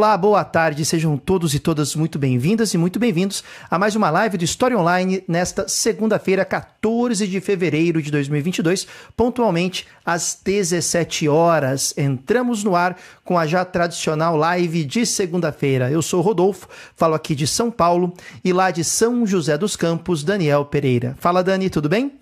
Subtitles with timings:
[0.00, 4.08] Olá, boa tarde, sejam todos e todas muito bem-vindas e muito bem-vindos a mais uma
[4.08, 11.92] live do História Online nesta segunda-feira, 14 de fevereiro de 2022, pontualmente às 17 horas.
[11.98, 15.90] Entramos no ar com a já tradicional live de segunda-feira.
[15.90, 20.24] Eu sou Rodolfo, falo aqui de São Paulo e lá de São José dos Campos,
[20.24, 21.14] Daniel Pereira.
[21.20, 22.20] Fala, Dani, tudo bem?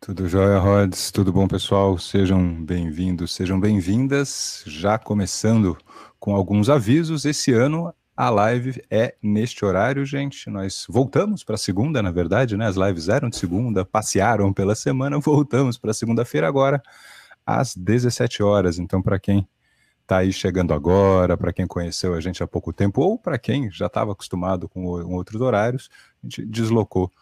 [0.00, 1.10] Tudo jóia, Rods?
[1.10, 1.98] Tudo bom, pessoal?
[1.98, 4.62] Sejam bem-vindos, sejam bem-vindas.
[4.64, 5.76] Já começando
[6.18, 7.24] com alguns avisos.
[7.24, 10.50] Esse ano a live é neste horário, gente.
[10.50, 12.66] Nós voltamos para segunda, na verdade, né?
[12.66, 16.82] As lives eram de segunda, passearam pela semana, voltamos para segunda-feira agora
[17.46, 18.78] às 17 horas.
[18.78, 19.48] Então, para quem
[20.02, 23.70] está aí chegando agora, para quem conheceu a gente há pouco tempo, ou para quem
[23.70, 25.88] já estava acostumado com, outros horários,
[26.22, 27.12] a gente deslocou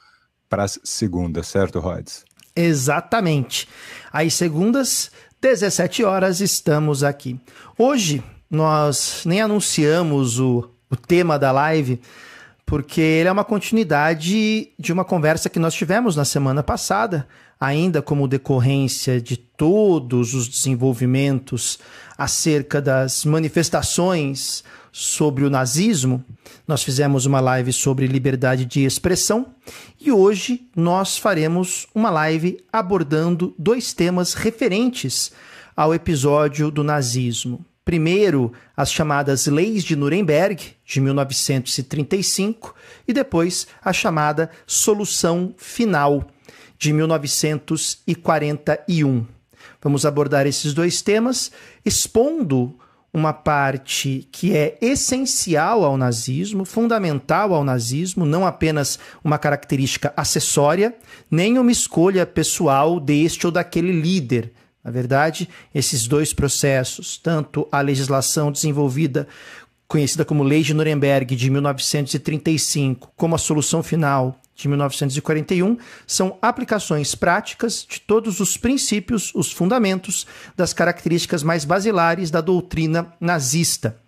[0.49, 2.25] para as segundas, certo, Rods?
[2.55, 3.69] Exatamente.
[4.11, 5.11] Às segundas,
[5.43, 7.39] 17 horas, estamos aqui.
[7.77, 12.01] Hoje, nós nem anunciamos o, o tema da live,
[12.65, 17.29] porque ele é uma continuidade de uma conversa que nós tivemos na semana passada,
[17.61, 21.79] ainda como decorrência de todos os desenvolvimentos
[22.19, 26.25] acerca das manifestações sobre o nazismo.
[26.67, 29.47] Nós fizemos uma live sobre liberdade de expressão
[30.01, 35.33] e hoje nós faremos uma live abordando dois temas referentes
[35.77, 37.65] ao episódio do nazismo.
[37.87, 42.75] Primeiro, as chamadas Leis de Nuremberg, de 1935,
[43.07, 46.27] e depois a chamada Solução Final,
[46.77, 49.25] de 1941.
[49.81, 51.53] Vamos abordar esses dois temas,
[51.85, 52.77] expondo
[53.15, 60.93] uma parte que é essencial ao nazismo, fundamental ao nazismo, não apenas uma característica acessória,
[61.31, 64.53] nem uma escolha pessoal deste ou daquele líder,
[64.87, 69.27] na verdade, esses dois processos, tanto a legislação desenvolvida,
[69.89, 77.15] conhecida como Lei de Nuremberg de 1935, como a solução final de 1941, são aplicações
[77.15, 83.99] práticas de todos os princípios, os fundamentos das características mais basilares da doutrina nazista.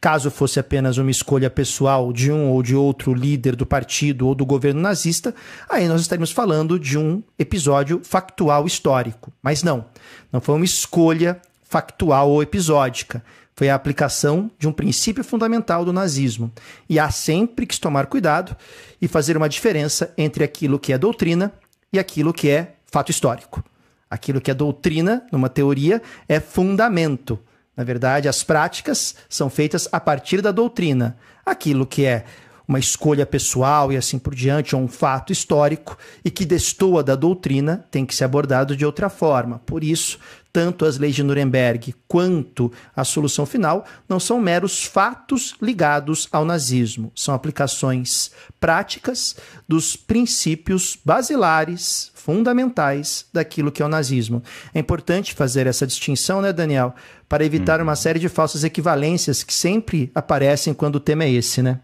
[0.00, 4.34] Caso fosse apenas uma escolha pessoal de um ou de outro líder do partido ou
[4.34, 5.34] do governo nazista,
[5.68, 9.32] aí nós estaríamos falando de um episódio factual histórico.
[9.42, 9.86] Mas não,
[10.30, 13.24] não foi uma escolha factual ou episódica.
[13.56, 16.52] Foi a aplicação de um princípio fundamental do nazismo.
[16.88, 18.54] E há sempre que tomar cuidado
[19.00, 21.50] e fazer uma diferença entre aquilo que é doutrina
[21.90, 23.64] e aquilo que é fato histórico.
[24.10, 27.38] Aquilo que é doutrina, numa teoria, é fundamento.
[27.74, 31.16] Na verdade, as práticas são feitas a partir da doutrina.
[31.44, 32.24] Aquilo que é
[32.68, 37.14] uma escolha pessoal e assim por diante, ou um fato histórico e que destoa da
[37.14, 39.60] doutrina, tem que ser abordado de outra forma.
[39.60, 40.18] Por isso,
[40.56, 46.46] tanto as leis de Nuremberg quanto a solução final não são meros fatos ligados ao
[46.46, 49.36] nazismo, são aplicações práticas
[49.68, 54.42] dos princípios basilares, fundamentais daquilo que é o nazismo.
[54.72, 56.94] É importante fazer essa distinção, né, Daniel,
[57.28, 57.96] para evitar uma uhum.
[57.96, 61.80] série de falsas equivalências que sempre aparecem quando o tema é esse, né?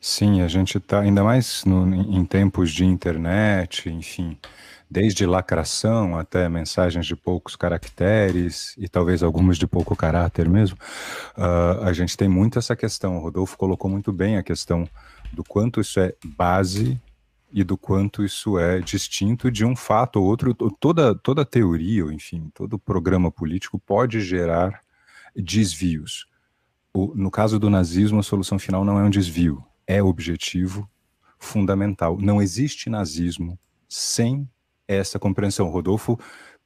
[0.00, 4.36] Sim, a gente está ainda mais no, em tempos de internet, enfim,
[4.90, 10.78] desde lacração até mensagens de poucos caracteres e talvez algumas de pouco caráter mesmo,
[11.36, 13.16] uh, a gente tem muito essa questão.
[13.16, 14.88] O Rodolfo colocou muito bem a questão
[15.32, 17.00] do quanto isso é base
[17.52, 20.54] e do quanto isso é distinto de um fato ou outro.
[20.54, 24.80] Toda, toda teoria, ou enfim, todo programa político pode gerar
[25.34, 26.26] desvios.
[26.92, 30.88] O, no caso do nazismo, a solução final não é um desvio, é objetivo
[31.38, 32.16] fundamental.
[32.18, 33.58] Não existe nazismo
[33.88, 34.48] sem
[34.88, 35.68] essa compreensão.
[35.68, 36.18] Rodolfo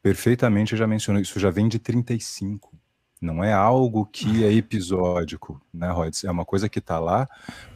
[0.02, 2.72] perfeitamente já mencionou, isso já vem de 35.
[3.20, 6.24] Não é algo que é episódico, né, Rods?
[6.24, 7.28] É uma coisa que está lá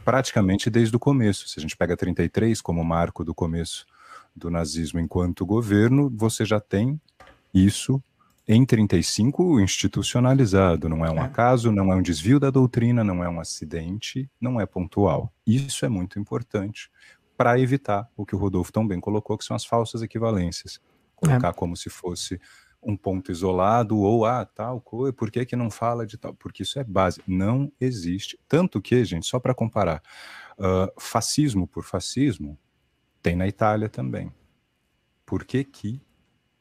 [0.03, 1.47] praticamente desde o começo.
[1.47, 3.85] Se a gente pega 33 como marco do começo
[4.35, 6.99] do nazismo enquanto governo, você já tem
[7.53, 8.01] isso
[8.47, 10.89] em 35 institucionalizado.
[10.89, 11.21] Não é um é.
[11.21, 15.31] acaso, não é um desvio da doutrina, não é um acidente, não é pontual.
[15.45, 16.89] Isso é muito importante
[17.37, 20.79] para evitar o que o Rodolfo tão bem colocou, que são as falsas equivalências.
[21.15, 21.53] Colocar é.
[21.53, 22.39] como se fosse
[22.81, 26.35] um ponto isolado ou ah, tal coisa, por que, que não fala de tal?
[26.35, 28.39] Porque isso é base, não existe.
[28.47, 30.03] Tanto que, gente, só para comparar,
[30.59, 32.57] uh, fascismo por fascismo
[33.23, 34.31] tem na Itália também.
[35.25, 35.99] Por que que,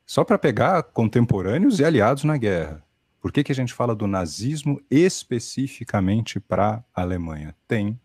[0.06, 2.82] só para pegar contemporâneos e aliados na guerra,
[3.20, 7.54] por que que a gente fala do nazismo especificamente para a Alemanha?
[7.68, 8.00] Tem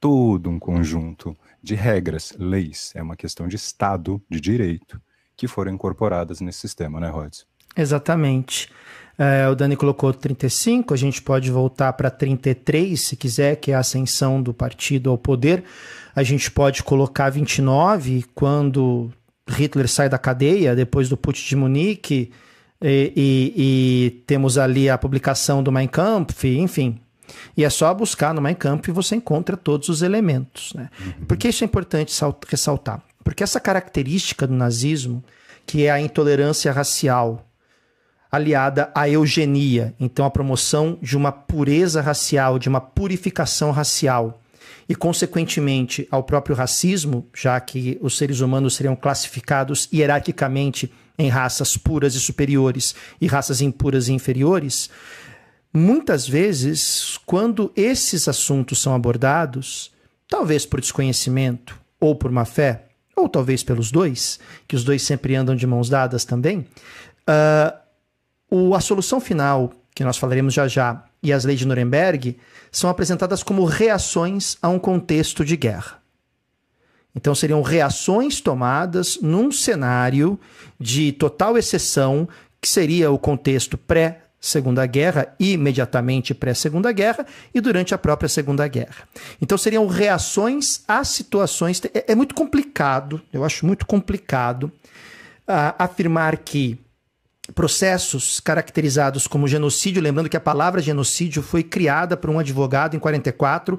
[0.00, 5.00] todo um conjunto de regras, leis, é uma questão de Estado, de direito,
[5.36, 7.46] que foram incorporadas nesse sistema, né, Rhodes?
[7.76, 8.70] Exatamente.
[9.18, 13.74] É, o Dani colocou 35, a gente pode voltar para 33, se quiser, que é
[13.74, 15.64] a ascensão do partido ao poder.
[16.14, 19.10] A gente pode colocar 29, quando
[19.48, 22.30] Hitler sai da cadeia, depois do Putsch de Munique,
[22.82, 27.00] e, e, e, temos ali a publicação do Mein Kampf, enfim.
[27.56, 30.72] E é só buscar no Mein Kampf e você encontra todos os elementos.
[30.74, 30.88] Né?
[31.00, 31.26] Uhum.
[31.26, 32.14] Por que isso é importante
[32.48, 33.02] ressaltar?
[33.24, 35.24] Porque essa característica do nazismo,
[35.66, 37.46] que é a intolerância racial,
[38.30, 44.40] aliada à eugenia, então a promoção de uma pureza racial, de uma purificação racial,
[44.88, 51.76] e consequentemente ao próprio racismo, já que os seres humanos seriam classificados hierarquicamente em raças
[51.76, 54.90] puras e superiores e raças impuras e inferiores,
[55.76, 59.92] muitas vezes, quando esses assuntos são abordados,
[60.28, 65.34] talvez por desconhecimento ou por má fé, ou talvez pelos dois, que os dois sempre
[65.34, 66.60] andam de mãos dadas também,
[67.28, 67.76] uh,
[68.50, 72.38] o, a solução final, que nós falaremos já já, e as leis de Nuremberg,
[72.70, 76.00] são apresentadas como reações a um contexto de guerra.
[77.14, 80.38] Então seriam reações tomadas num cenário
[80.78, 82.28] de total exceção,
[82.60, 88.66] que seria o contexto pré Segunda Guerra, imediatamente pré-Segunda Guerra e durante a própria Segunda
[88.68, 89.08] Guerra.
[89.40, 91.80] Então seriam reações a situações.
[91.92, 94.64] É, é muito complicado, eu acho muito complicado
[95.48, 96.78] uh, afirmar que
[97.54, 102.98] processos caracterizados como genocídio, lembrando que a palavra genocídio foi criada por um advogado em
[102.98, 103.78] 44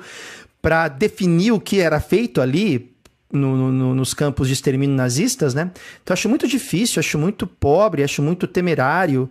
[0.62, 2.96] para definir o que era feito ali
[3.32, 5.72] no, no, nos campos de extermínio nazistas, né?
[6.02, 9.30] Então acho muito difícil, acho muito pobre, acho muito temerário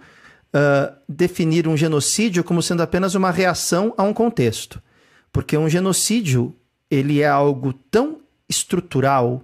[1.09, 4.83] definir um genocídio como sendo apenas uma reação a um contexto,
[5.33, 6.55] porque um genocídio
[6.91, 9.43] ele é algo tão estrutural,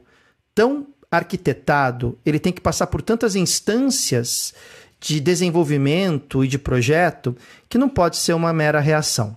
[0.55, 4.55] tão arquitetado, ele tem que passar por tantas instâncias
[4.99, 7.37] de desenvolvimento e de projeto
[7.69, 9.37] que não pode ser uma mera reação.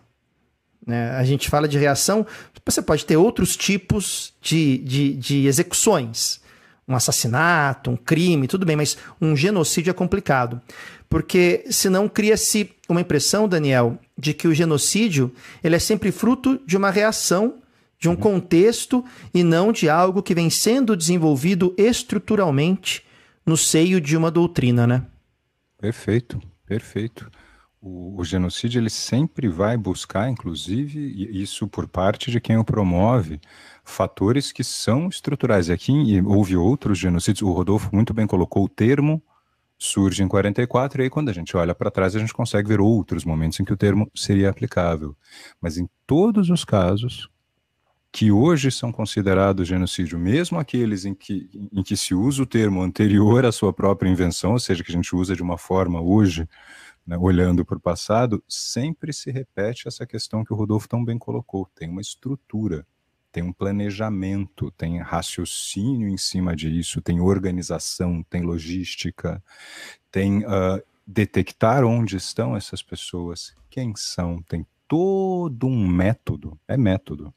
[0.86, 1.10] Né?
[1.12, 2.26] A gente fala de reação,
[2.64, 6.40] você pode ter outros tipos de, de, de execuções.
[6.88, 10.62] Um assassinato, um crime, tudo bem, mas um genocídio é complicado.
[11.10, 15.34] Porque senão cria-se uma impressão, Daniel, de que o genocídio
[15.64, 17.56] ele é sempre fruto de uma reação,
[17.98, 19.04] de um contexto,
[19.34, 23.04] e não de algo que vem sendo desenvolvido estruturalmente
[23.46, 25.06] no seio de uma doutrina, né?
[25.80, 27.30] Perfeito, perfeito
[27.86, 31.00] o, o, genocídio ele sempre vai buscar, inclusive,
[31.40, 33.40] isso por parte de quem o promove,
[33.86, 35.70] fatores que são estruturais.
[35.70, 39.22] E aqui houve outros genocídios, o Rodolfo muito bem colocou o termo,
[39.78, 42.82] surge em 44, e aí quando a gente olha para trás a gente consegue ver
[42.82, 45.16] outros momentos em que o termo seria aplicável.
[45.62, 47.30] Mas em todos os casos
[48.12, 52.82] que hoje são considerados genocídio, mesmo aqueles em que, em que se usa o termo
[52.82, 56.48] anterior à sua própria invenção, ou seja, que a gente usa de uma forma hoje
[57.06, 61.18] né, olhando para o passado, sempre se repete essa questão que o Rodolfo tão bem
[61.20, 62.86] colocou: tem uma estrutura,
[63.36, 69.44] tem um planejamento, tem raciocínio em cima disso, tem organização, tem logística,
[70.10, 77.34] tem uh, detectar onde estão essas pessoas, quem são, tem todo um método, é método,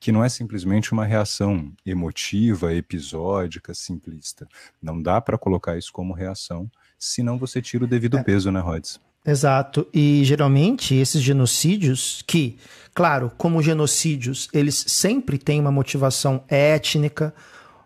[0.00, 4.44] que não é simplesmente uma reação emotiva, episódica, simplista.
[4.82, 6.68] Não dá para colocar isso como reação,
[6.98, 8.24] senão você tira o devido é.
[8.24, 9.00] peso, né, Rhodes?
[9.26, 9.86] Exato.
[9.92, 12.56] E geralmente esses genocídios, que,
[12.94, 17.34] claro, como genocídios, eles sempre têm uma motivação étnica,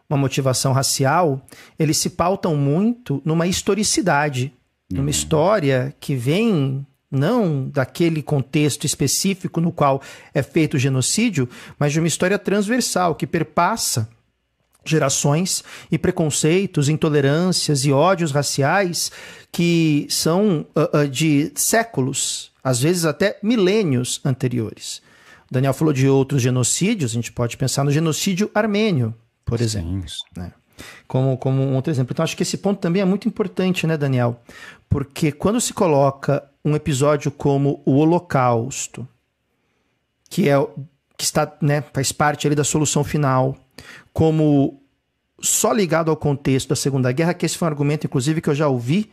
[0.08, 1.44] uma motivação racial,
[1.78, 4.52] eles se pautam muito numa historicidade,
[4.90, 4.98] uhum.
[4.98, 10.00] numa história que vem não daquele contexto específico no qual
[10.32, 14.08] é feito o genocídio, mas de uma história transversal que perpassa
[14.84, 19.12] gerações e preconceitos, intolerâncias e ódios raciais
[19.50, 25.02] que são uh, uh, de séculos, às vezes até milênios anteriores.
[25.50, 30.02] O Daniel falou de outros genocídios, a gente pode pensar no genocídio armênio, por exemplo.
[30.36, 30.52] Né?
[31.06, 32.12] Como, como um outro exemplo.
[32.12, 34.40] Então, acho que esse ponto também é muito importante, né, Daniel?
[34.88, 39.06] Porque quando se coloca um episódio como o Holocausto,
[40.30, 40.56] que é
[41.22, 43.56] que está, né, faz parte ali da solução final,
[44.12, 44.80] como
[45.40, 48.54] só ligado ao contexto da Segunda Guerra, que esse foi um argumento, inclusive, que eu
[48.54, 49.10] já ouvi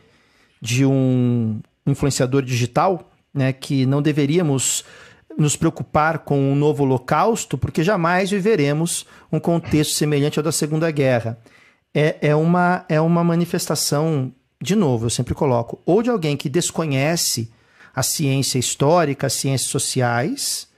[0.60, 4.84] de um influenciador digital, né, que não deveríamos
[5.38, 10.90] nos preocupar com um novo holocausto, porque jamais viveremos um contexto semelhante ao da Segunda
[10.90, 11.38] Guerra.
[11.94, 16.48] É, é, uma, é uma manifestação, de novo, eu sempre coloco, ou de alguém que
[16.48, 17.50] desconhece
[17.94, 20.68] a ciência histórica, as ciências sociais,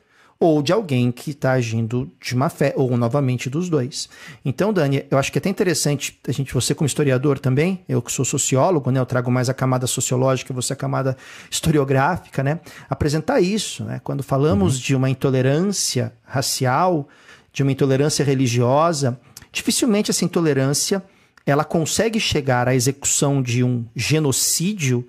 [0.42, 4.08] ou de alguém que está agindo de má fé, ou novamente dos dois.
[4.44, 8.02] Então, Dani, eu acho que é até interessante, a gente, você como historiador também, eu
[8.02, 11.16] que sou sociólogo, né, eu trago mais a camada sociológica, você a camada
[11.48, 12.58] historiográfica, né,
[12.90, 13.84] apresentar isso.
[13.84, 14.80] Né, quando falamos uhum.
[14.80, 17.08] de uma intolerância racial,
[17.52, 19.20] de uma intolerância religiosa,
[19.52, 21.04] dificilmente essa intolerância
[21.46, 25.06] ela consegue chegar à execução de um genocídio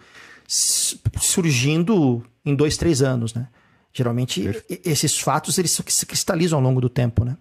[1.20, 3.48] surgindo em dois, três anos, né?
[3.94, 4.90] Geralmente, Perfeito.
[4.90, 7.38] esses fatos eles se cristalizam ao longo do tempo, né?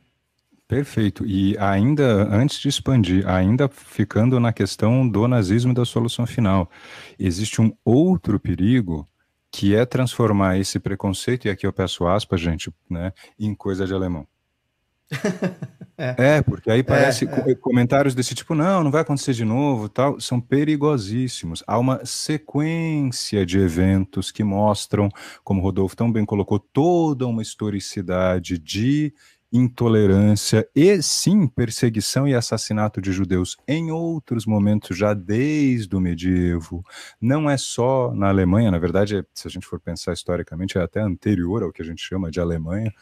[0.68, 1.26] Perfeito.
[1.26, 6.70] E ainda, antes de expandir, ainda ficando na questão do nazismo e da solução final,
[7.18, 9.06] existe um outro perigo
[9.50, 13.92] que é transformar esse preconceito, e aqui eu peço aspas, gente, né, em coisa de
[13.92, 14.26] alemão.
[15.96, 16.36] É.
[16.36, 16.42] é.
[16.42, 17.54] porque aí parece é, é.
[17.54, 21.62] comentários desse tipo, não, não vai acontecer de novo, tal, são perigosíssimos.
[21.66, 25.08] Há uma sequência de eventos que mostram,
[25.44, 29.12] como o Rodolfo tão bem colocou, toda uma historicidade de
[29.52, 36.82] intolerância e sim perseguição e assassinato de judeus em outros momentos já desde o medievo.
[37.20, 41.00] Não é só na Alemanha, na verdade, se a gente for pensar historicamente, é até
[41.00, 42.92] anterior ao que a gente chama de Alemanha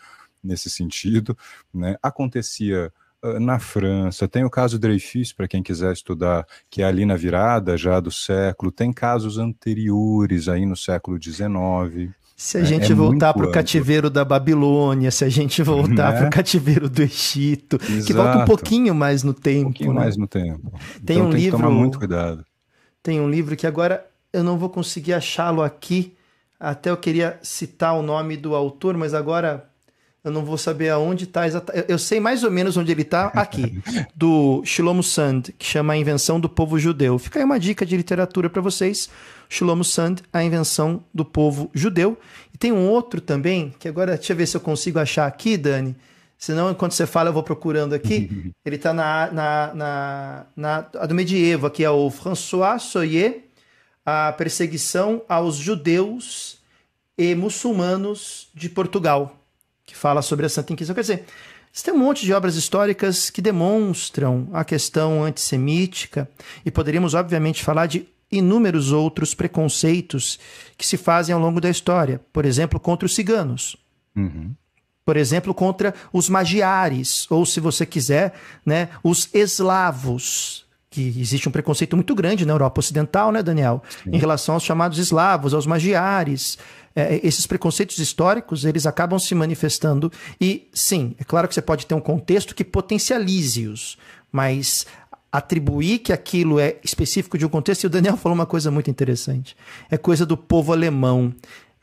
[0.43, 1.37] nesse sentido,
[1.73, 1.97] né?
[2.03, 2.93] Acontecia
[3.23, 7.17] uh, na França, tem o caso Dreyfus, para quem quiser estudar, que é ali na
[7.17, 12.11] virada já do século, tem casos anteriores aí no século XIX.
[12.41, 12.67] Se a né?
[12.67, 16.19] gente é voltar para o cativeiro da Babilônia, se a gente voltar né?
[16.21, 18.07] para o cativeiro do Egito, Exato.
[18.07, 19.61] que volta um pouquinho mais no tempo.
[19.61, 20.01] Um pouquinho né?
[20.01, 20.73] mais no tempo.
[21.05, 21.59] Tem então, um tem livro.
[21.59, 22.43] Que tomar muito cuidado.
[23.03, 26.17] Tem um livro que agora eu não vou conseguir achá-lo aqui.
[26.59, 29.70] Até eu queria citar o nome do autor, mas agora
[30.23, 31.91] eu não vou saber aonde está exatamente.
[31.91, 33.83] Eu sei mais ou menos onde ele está aqui,
[34.15, 37.19] do Shlomo Sand, que chama A Invenção do Povo Judeu.
[37.19, 39.09] Fica aí uma dica de literatura para vocês.
[39.49, 42.19] Shlomo Sand, A Invenção do Povo Judeu.
[42.53, 45.57] E tem um outro também, que agora deixa eu ver se eu consigo achar aqui,
[45.57, 45.97] Dani.
[46.37, 48.53] Senão, enquanto você fala, eu vou procurando aqui.
[48.65, 53.45] ele está na, na, na, na, a do medievo, aqui é o François Soyer,
[54.05, 56.59] A Perseguição aos Judeus
[57.17, 59.40] e Muçulmanos de Portugal
[59.91, 60.95] que fala sobre a Santa Inquisição.
[60.95, 61.25] Quer dizer,
[61.73, 66.31] você tem um monte de obras históricas que demonstram a questão antissemítica
[66.65, 70.39] e poderíamos, obviamente, falar de inúmeros outros preconceitos
[70.79, 72.21] que se fazem ao longo da história.
[72.33, 73.77] Por exemplo, contra os ciganos.
[74.15, 74.55] Uhum.
[75.05, 78.33] Por exemplo, contra os magiares, ou se você quiser,
[78.65, 84.11] né, os eslavos, que existe um preconceito muito grande na Europa Ocidental, né, Daniel, Sim.
[84.13, 86.59] em relação aos chamados eslavos, aos magiares
[86.95, 91.87] é, esses preconceitos históricos eles acabam se manifestando e sim, é claro que você pode
[91.87, 93.97] ter um contexto que potencialize-os,
[94.33, 94.87] mas
[95.33, 98.91] atribuir que aquilo é específico de um contexto, e o Daniel falou uma coisa muito
[98.91, 99.57] interessante,
[99.91, 101.33] é coisa do povo alemão.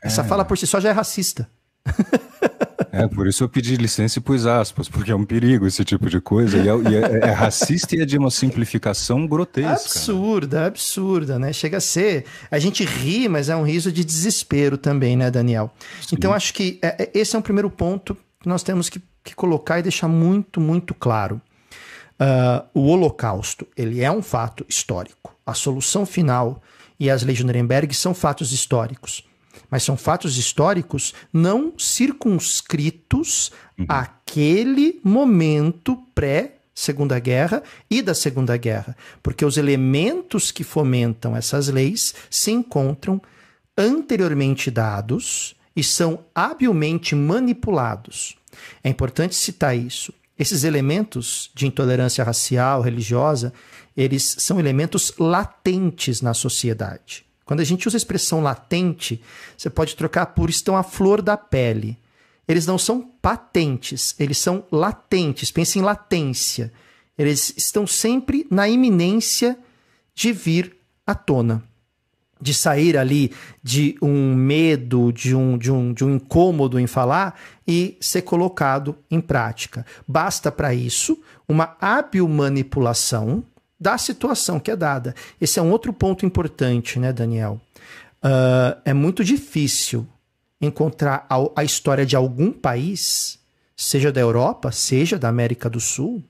[0.02, 0.24] Essa é.
[0.24, 1.48] fala por si só já é racista.
[2.98, 6.10] É, por isso eu pedi licença e pus aspas, porque é um perigo esse tipo
[6.10, 6.58] de coisa.
[6.58, 9.68] E é, e é, é racista e é de uma simplificação grotesca.
[9.68, 9.74] Né?
[9.74, 11.52] Absurda, absurda, né?
[11.52, 12.24] Chega a ser.
[12.50, 15.72] A gente ri, mas é um riso de desespero também, né, Daniel?
[16.00, 16.16] Sim.
[16.16, 19.34] Então acho que é, é, esse é um primeiro ponto que nós temos que, que
[19.34, 21.40] colocar e deixar muito, muito claro.
[22.20, 25.36] Uh, o Holocausto, ele é um fato histórico.
[25.46, 26.60] A solução final
[26.98, 29.27] e as leis de Nuremberg são fatos históricos
[29.70, 33.86] mas são fatos históricos não circunscritos uhum.
[33.88, 41.68] àquele momento pré Segunda Guerra e da Segunda Guerra, porque os elementos que fomentam essas
[41.68, 43.20] leis se encontram
[43.76, 48.36] anteriormente dados e são habilmente manipulados.
[48.82, 50.12] É importante citar isso.
[50.38, 53.52] Esses elementos de intolerância racial, religiosa,
[53.96, 57.24] eles são elementos latentes na sociedade.
[57.48, 59.22] Quando a gente usa a expressão latente,
[59.56, 61.96] você pode trocar por estão à flor da pele.
[62.46, 65.50] Eles não são patentes, eles são latentes.
[65.50, 66.70] Pense em latência.
[67.16, 69.58] Eles estão sempre na iminência
[70.14, 70.76] de vir
[71.06, 71.64] à tona.
[72.38, 77.40] De sair ali de um medo, de um, de um, de um incômodo em falar
[77.66, 79.86] e ser colocado em prática.
[80.06, 83.42] Basta para isso uma hábil manipulação
[83.78, 85.14] da situação que é dada.
[85.40, 87.60] Esse é um outro ponto importante, né, Daniel?
[88.22, 90.06] Uh, é muito difícil
[90.60, 93.38] encontrar a, a, história de algum país,
[93.76, 96.24] seja da Europa, seja da América do Sul,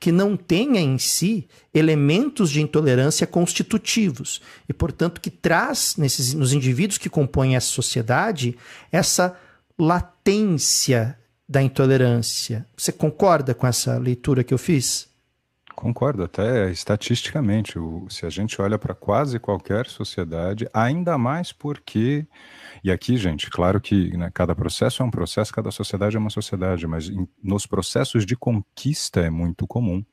[0.00, 6.52] que não tenha em si elementos de intolerância constitutivos e, portanto, que traz nesses, nos
[6.52, 8.56] indivíduos que compõem essa sociedade
[8.90, 9.36] essa
[9.78, 12.66] latência da intolerância.
[12.76, 15.08] Você concorda com essa leitura que eu fiz?
[15.74, 17.78] Concordo, até estatisticamente.
[17.78, 22.26] O, se a gente olha para quase qualquer sociedade, ainda mais porque.
[22.82, 26.30] E aqui, gente, claro que né, cada processo é um processo, cada sociedade é uma
[26.30, 30.04] sociedade, mas em, nos processos de conquista é muito comum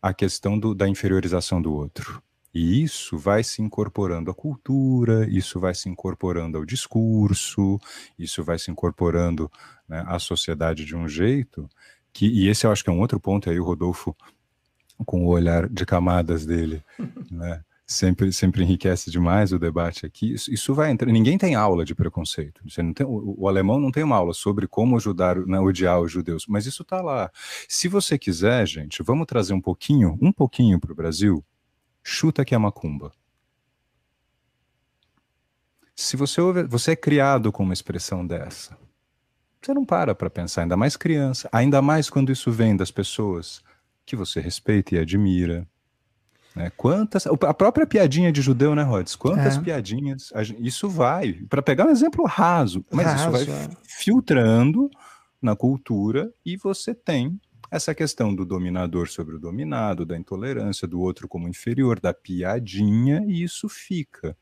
[0.00, 2.22] a questão do, da inferiorização do outro.
[2.52, 7.78] E isso vai se incorporando à cultura, isso vai se incorporando ao discurso,
[8.18, 9.50] isso vai se incorporando
[9.88, 11.68] né, à sociedade de um jeito
[12.12, 14.16] que, e esse eu acho que é um outro ponto, aí o Rodolfo,
[15.06, 16.82] com o olhar de camadas dele,
[17.30, 20.34] né, sempre, sempre enriquece demais o debate aqui.
[20.34, 21.10] Isso, isso, vai entrar.
[21.10, 22.60] Ninguém tem aula de preconceito.
[22.68, 26.00] Você não tem, o, o alemão não tem uma aula sobre como ajudar, né, odiar
[26.00, 27.30] os judeus, mas isso está lá.
[27.68, 31.42] Se você quiser, gente, vamos trazer um pouquinho, um pouquinho para o Brasil,
[32.02, 33.10] chuta que é macumba.
[35.96, 38.78] Se você ouve, você é criado com uma expressão dessa,
[39.60, 43.62] você não para para pensar, ainda mais criança, ainda mais quando isso vem das pessoas
[44.08, 45.66] que você respeita e admira.
[46.56, 46.72] Né?
[46.76, 49.14] Quantas, a própria piadinha de judeu, né, Rods?
[49.14, 49.60] Quantas é.
[49.60, 53.68] piadinhas, isso vai, para pegar um exemplo raso, mas raso, isso vai é.
[53.84, 54.90] filtrando
[55.40, 57.38] na cultura e você tem
[57.70, 63.22] essa questão do dominador sobre o dominado, da intolerância do outro como inferior, da piadinha,
[63.28, 64.34] e isso fica.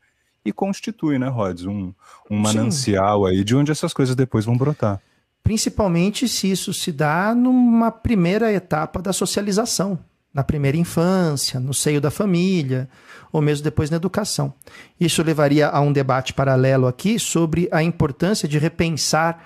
[0.45, 1.93] E constitui, né, Rods, um,
[2.31, 3.29] um manancial Sim.
[3.29, 5.01] aí de onde essas coisas depois vão brotar.
[5.47, 9.97] Principalmente se isso se dá numa primeira etapa da socialização,
[10.33, 12.89] na primeira infância, no seio da família,
[13.31, 14.53] ou mesmo depois na educação.
[14.99, 19.41] Isso levaria a um debate paralelo aqui sobre a importância de repensar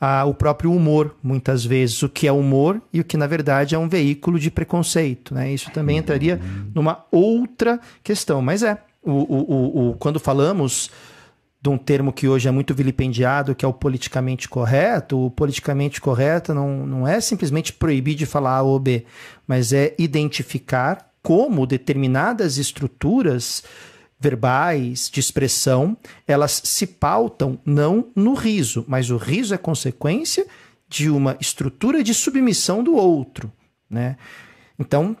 [0.00, 3.74] ah, o próprio humor, muitas vezes, o que é humor e o que, na verdade,
[3.74, 5.34] é um veículo de preconceito.
[5.34, 5.52] Né?
[5.52, 6.40] Isso também entraria
[6.72, 8.40] numa outra questão.
[8.40, 10.92] Mas é, o, o, o, quando falamos
[11.62, 16.00] de um termo que hoje é muito vilipendiado, que é o politicamente correto, o politicamente
[16.00, 19.04] correto não, não é simplesmente proibir de falar A ou B,
[19.46, 23.62] mas é identificar como determinadas estruturas
[24.18, 30.46] verbais, de expressão, elas se pautam não no riso, mas o riso é consequência
[30.88, 33.50] de uma estrutura de submissão do outro,
[33.88, 34.16] né?
[34.78, 35.16] Então,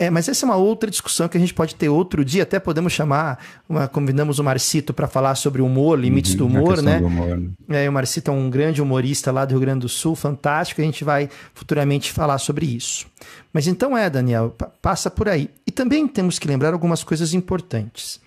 [0.00, 2.44] é, mas essa é uma outra discussão que a gente pode ter outro dia.
[2.44, 3.38] Até podemos chamar,
[3.68, 6.98] uma, convidamos o Marcito para falar sobre humor, limites uhum, do humor, né?
[6.98, 7.36] Do humor,
[7.68, 7.84] né?
[7.84, 10.80] É, o Marcito é um grande humorista lá do Rio Grande do Sul, fantástico.
[10.80, 13.06] A gente vai futuramente falar sobre isso.
[13.52, 15.50] Mas então é, Daniel, passa por aí.
[15.66, 18.22] E também temos que lembrar algumas coisas importantes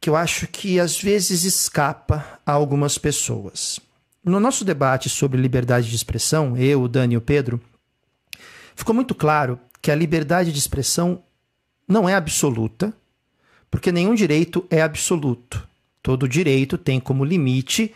[0.00, 3.78] que eu acho que às vezes escapa a algumas pessoas.
[4.24, 7.60] No nosso debate sobre liberdade de expressão, eu, Dani e o Pedro,
[8.74, 11.22] ficou muito claro que a liberdade de expressão
[11.86, 12.92] não é absoluta,
[13.70, 15.64] porque nenhum direito é absoluto.
[16.02, 17.94] Todo direito tem como limite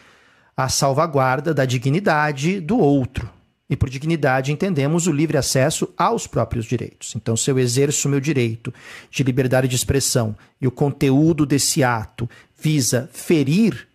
[0.56, 3.28] a salvaguarda da dignidade do outro.
[3.68, 7.16] E por dignidade entendemos o livre acesso aos próprios direitos.
[7.16, 8.72] Então, se eu exerço meu direito
[9.10, 13.88] de liberdade de expressão e o conteúdo desse ato visa ferir,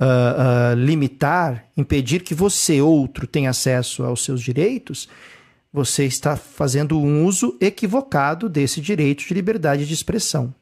[0.00, 5.08] uh, uh, limitar, impedir que você, outro, tenha acesso aos seus direitos,
[5.74, 10.54] você está fazendo um uso equivocado desse direito de liberdade de expressão.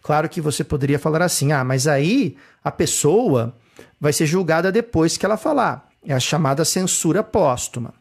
[0.00, 3.52] Claro que você poderia falar assim: ah, mas aí a pessoa
[4.00, 5.88] vai ser julgada depois que ela falar.
[6.06, 7.92] É a chamada censura póstuma.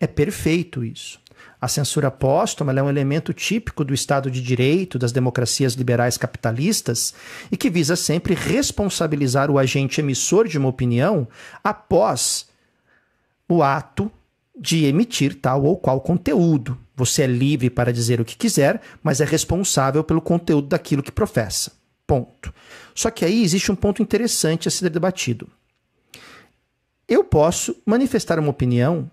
[0.00, 1.20] É perfeito isso.
[1.60, 7.12] A censura póstuma é um elemento típico do Estado de Direito, das democracias liberais capitalistas,
[7.52, 11.28] e que visa sempre responsabilizar o agente emissor de uma opinião
[11.62, 12.46] após
[13.46, 14.10] o ato
[14.58, 16.78] de emitir tal ou qual conteúdo.
[16.94, 21.10] Você é livre para dizer o que quiser, mas é responsável pelo conteúdo daquilo que
[21.10, 21.72] professa.
[22.06, 22.52] Ponto.
[22.94, 25.48] Só que aí existe um ponto interessante a ser debatido.
[27.08, 29.10] Eu posso manifestar uma opinião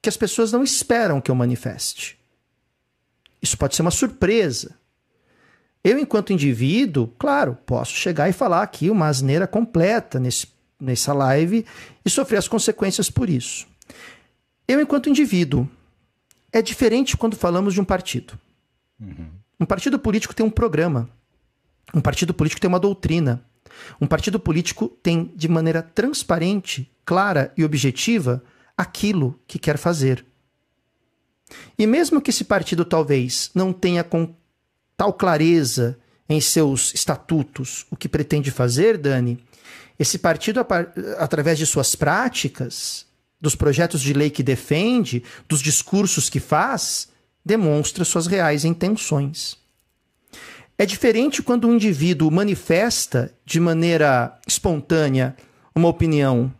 [0.00, 2.18] que as pessoas não esperam que eu manifeste.
[3.40, 4.76] Isso pode ser uma surpresa.
[5.82, 10.46] Eu, enquanto indivíduo, claro, posso chegar e falar aqui uma asneira completa nesse,
[10.80, 11.66] nessa live
[12.04, 13.66] e sofrer as consequências por isso.
[14.66, 15.68] Eu, enquanto indivíduo,
[16.52, 18.38] é diferente quando falamos de um partido.
[19.00, 19.28] Uhum.
[19.60, 21.08] Um partido político tem um programa.
[21.92, 23.44] Um partido político tem uma doutrina.
[24.00, 28.42] Um partido político tem, de maneira transparente, clara e objetiva,
[28.76, 30.24] aquilo que quer fazer.
[31.78, 34.34] E mesmo que esse partido talvez não tenha com
[34.96, 39.38] tal clareza em seus estatutos o que pretende fazer, Dani,
[39.98, 40.64] esse partido,
[41.18, 43.06] através de suas práticas,
[43.44, 47.08] dos projetos de lei que defende, dos discursos que faz,
[47.44, 49.58] demonstra suas reais intenções.
[50.78, 55.36] É diferente quando um indivíduo manifesta de maneira espontânea
[55.74, 56.52] uma opinião,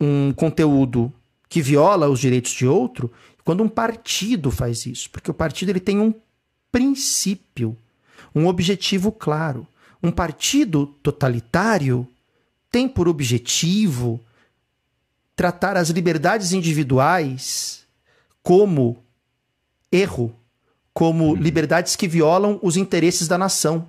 [0.00, 1.12] um conteúdo
[1.48, 3.12] que viola os direitos de outro,
[3.44, 6.14] quando um partido faz isso, porque o partido ele tem um
[6.72, 7.76] princípio,
[8.34, 9.66] um objetivo claro.
[10.02, 12.08] Um partido totalitário
[12.70, 14.20] tem por objetivo
[15.36, 17.86] tratar as liberdades individuais
[18.42, 19.04] como
[19.92, 20.34] erro,
[20.94, 21.34] como uhum.
[21.34, 23.86] liberdades que violam os interesses da nação.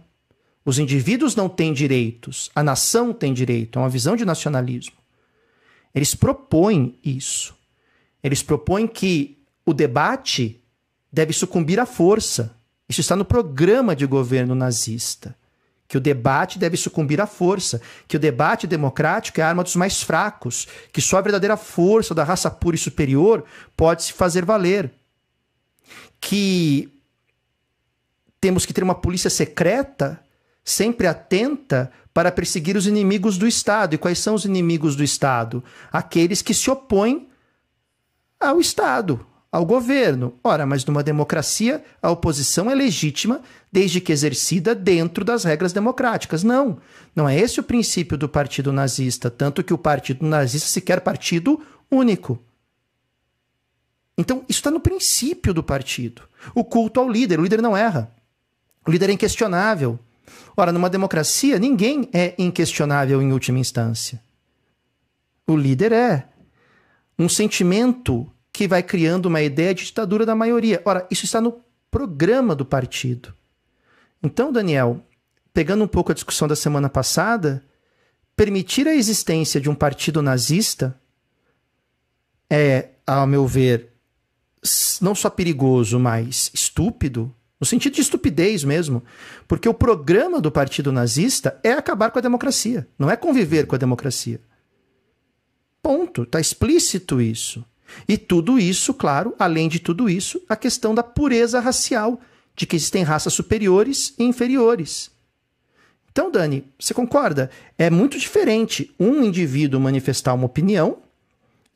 [0.66, 4.98] Os indivíduos não têm direitos, a nação tem direito, é uma visão de nacionalismo.
[5.96, 7.56] Eles propõem isso.
[8.22, 10.62] Eles propõem que o debate
[11.12, 12.56] deve sucumbir à força.
[12.90, 15.34] Isso está no programa de governo nazista.
[15.88, 17.82] Que o debate deve sucumbir à força.
[18.08, 20.68] Que o debate democrático é a arma dos mais fracos.
[20.92, 23.46] Que só a verdadeira força da raça pura e superior
[23.76, 24.92] pode se fazer valer.
[26.20, 26.92] Que
[28.42, 30.20] temos que ter uma polícia secreta
[30.64, 33.94] sempre atenta para perseguir os inimigos do Estado.
[33.94, 35.64] E quais são os inimigos do Estado?
[35.92, 37.30] Aqueles que se opõem
[38.40, 39.26] ao Estado,
[39.58, 40.36] ao governo.
[40.44, 43.42] Ora, mas numa democracia, a oposição é legítima
[43.72, 46.44] desde que exercida dentro das regras democráticas.
[46.44, 46.78] Não,
[47.16, 51.02] não é esse o princípio do partido nazista, tanto que o partido nazista se quer
[51.02, 52.40] partido único.
[54.16, 56.22] Então, isso está no princípio do partido.
[56.54, 57.40] O culto ao líder.
[57.40, 58.12] O líder não erra.
[58.86, 60.00] O líder é inquestionável.
[60.56, 64.22] Ora, numa democracia, ninguém é inquestionável em última instância.
[65.48, 66.28] O líder é.
[67.18, 70.82] Um sentimento que vai criando uma ideia de ditadura da maioria.
[70.84, 73.32] Ora, isso está no programa do partido.
[74.24, 75.06] Então, Daniel,
[75.54, 77.64] pegando um pouco a discussão da semana passada,
[78.36, 81.00] permitir a existência de um partido nazista
[82.50, 83.94] é, ao meu ver,
[85.00, 89.04] não só perigoso, mas estúpido, no sentido de estupidez mesmo.
[89.48, 93.76] Porque o programa do partido nazista é acabar com a democracia, não é conviver com
[93.76, 94.42] a democracia.
[95.80, 96.24] Ponto.
[96.24, 97.64] Está explícito isso.
[98.08, 102.20] E tudo isso, claro, além de tudo isso, a questão da pureza racial,
[102.56, 105.12] de que existem raças superiores e inferiores.
[106.12, 107.52] Então, Dani, você concorda?
[107.78, 110.98] É muito diferente um indivíduo manifestar uma opinião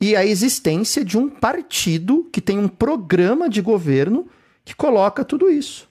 [0.00, 4.26] e a existência de um partido que tem um programa de governo
[4.64, 5.88] que coloca tudo isso.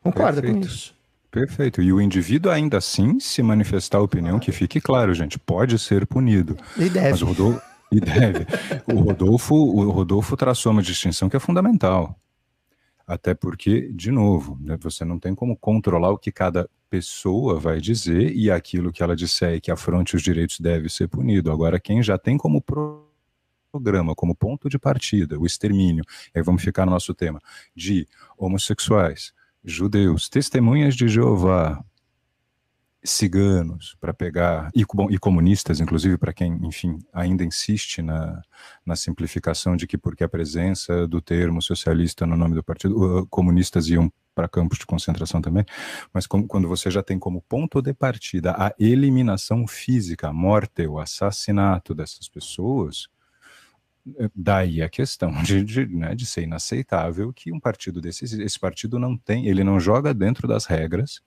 [0.00, 0.66] Concorda Perfeito.
[0.68, 0.94] com isso?
[1.32, 1.82] Perfeito.
[1.82, 6.06] E o indivíduo ainda assim se manifestar a opinião, que fique claro, gente, pode ser
[6.06, 6.56] punido.
[6.76, 7.10] E deve.
[7.10, 7.60] Mas o Rodolfo,
[7.96, 8.46] e deve.
[8.92, 12.18] O Rodolfo, o Rodolfo traçou uma distinção que é fundamental.
[13.06, 17.80] Até porque, de novo, né, você não tem como controlar o que cada pessoa vai
[17.80, 21.50] dizer e aquilo que ela disser e que afronte os direitos deve ser punido.
[21.50, 22.62] Agora, quem já tem como
[23.72, 27.40] programa, como ponto de partida, o extermínio, aí vamos ficar no nosso tema,
[27.74, 28.06] de
[28.38, 29.32] homossexuais,
[29.64, 31.84] judeus, testemunhas de Jeová,
[33.04, 38.42] ciganos para pegar e, e comunistas, inclusive para quem, enfim, ainda insiste na,
[38.86, 43.88] na simplificação de que porque a presença do termo socialista no nome do partido, comunistas
[43.88, 45.64] iam para campos de concentração também,
[46.12, 50.86] mas como, quando você já tem como ponto de partida a eliminação física, a morte,
[50.86, 53.08] o assassinato dessas pessoas,
[54.18, 58.58] eh, daí a questão de, de, né, de ser inaceitável que um partido desse, esse
[58.58, 61.20] partido não tem, ele não joga dentro das regras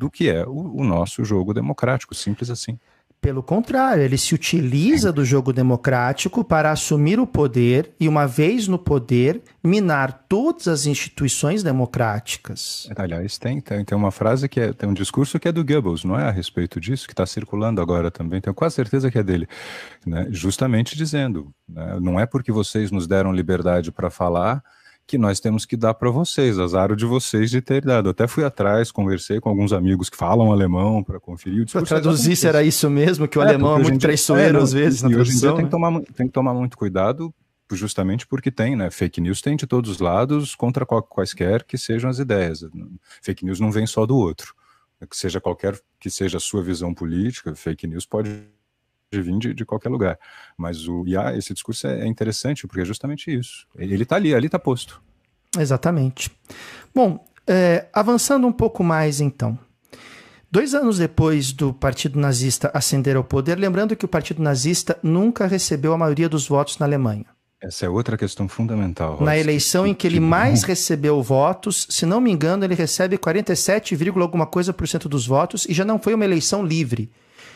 [0.00, 2.78] do que é o, o nosso jogo democrático, simples assim.
[3.20, 8.66] Pelo contrário, ele se utiliza do jogo democrático para assumir o poder e, uma vez
[8.66, 12.88] no poder, minar todas as instituições democráticas.
[12.96, 16.02] Aliás, tem, tem, tem uma frase que é, tem um discurso que é do Goebbels,
[16.02, 19.22] não é a respeito disso, que está circulando agora também, tenho quase certeza que é
[19.22, 19.46] dele,
[20.06, 20.26] né?
[20.30, 21.98] justamente dizendo, né?
[22.00, 24.64] não é porque vocês nos deram liberdade para falar
[25.10, 28.10] que nós temos que dar para vocês, azar de vocês de ter dado.
[28.10, 31.66] Até fui atrás, conversei com alguns amigos que falam alemão para conferir.
[31.68, 34.72] Para traduzir se era isso mesmo, que o é, alemão é muito traiçoeiro é, às
[34.72, 35.20] vezes na e tradução.
[35.20, 35.68] Hoje em dia tem, que né?
[35.68, 37.34] tomar, tem que tomar muito cuidado
[37.72, 38.88] justamente porque tem, né?
[38.88, 42.64] Fake news tem de todos os lados contra quaisquer que sejam as ideias.
[43.20, 44.54] Fake news não vem só do outro.
[45.10, 48.30] Que seja qualquer que seja a sua visão política, fake news pode
[49.18, 50.18] vir de, de qualquer lugar.
[50.56, 53.66] Mas o IA, esse discurso é, é interessante, porque é justamente isso.
[53.76, 55.02] Ele está ali, ali está posto.
[55.58, 56.30] Exatamente.
[56.94, 59.58] Bom, é, avançando um pouco mais então.
[60.52, 65.46] Dois anos depois do Partido Nazista ascender ao poder, lembrando que o Partido Nazista nunca
[65.46, 67.26] recebeu a maioria dos votos na Alemanha.
[67.60, 69.18] Essa é outra questão fundamental.
[69.20, 73.96] Na eleição em que ele mais recebeu votos, se não me engano, ele recebe 47,
[74.16, 77.10] alguma coisa por cento dos votos e já não foi uma eleição livre.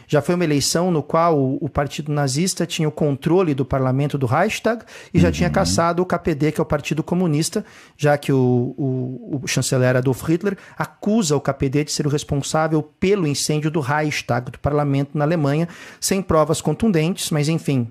[0.06, 4.18] Já foi uma eleição no qual o, o partido nazista tinha o controle do parlamento
[4.18, 5.32] do Reichstag e já uhum.
[5.32, 7.64] tinha caçado o KPD, que é o Partido Comunista,
[7.96, 12.82] já que o, o, o chanceler Adolf Hitler acusa o KPD de ser o responsável
[12.82, 15.68] pelo incêndio do Reichstag, do parlamento na Alemanha,
[16.00, 17.90] sem provas contundentes, mas enfim.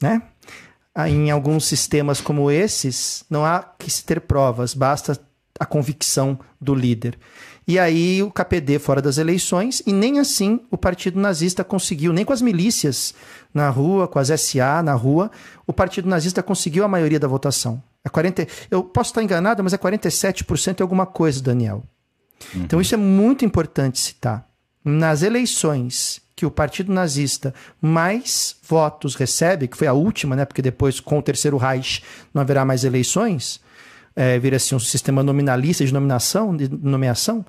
[0.00, 0.22] Né?
[1.04, 5.18] em alguns sistemas como esses, não há que se ter provas, basta
[5.60, 7.18] a convicção do líder.
[7.68, 12.24] E aí o KPD fora das eleições, e nem assim o partido nazista conseguiu, nem
[12.24, 13.12] com as milícias
[13.52, 15.30] na rua, com as SA na rua,
[15.66, 17.82] o partido nazista conseguiu a maioria da votação.
[18.04, 21.82] É 40, eu posso estar enganado, mas é 47% e alguma coisa, Daniel.
[22.54, 22.62] Uhum.
[22.62, 24.46] Então isso é muito importante citar.
[24.84, 30.62] Nas eleições que o partido nazista mais votos recebe, que foi a última, né, porque
[30.62, 33.58] depois com o terceiro Reich não haverá mais eleições,
[34.16, 37.44] é, vira assim um sistema nominalista de nominação, de nomeação,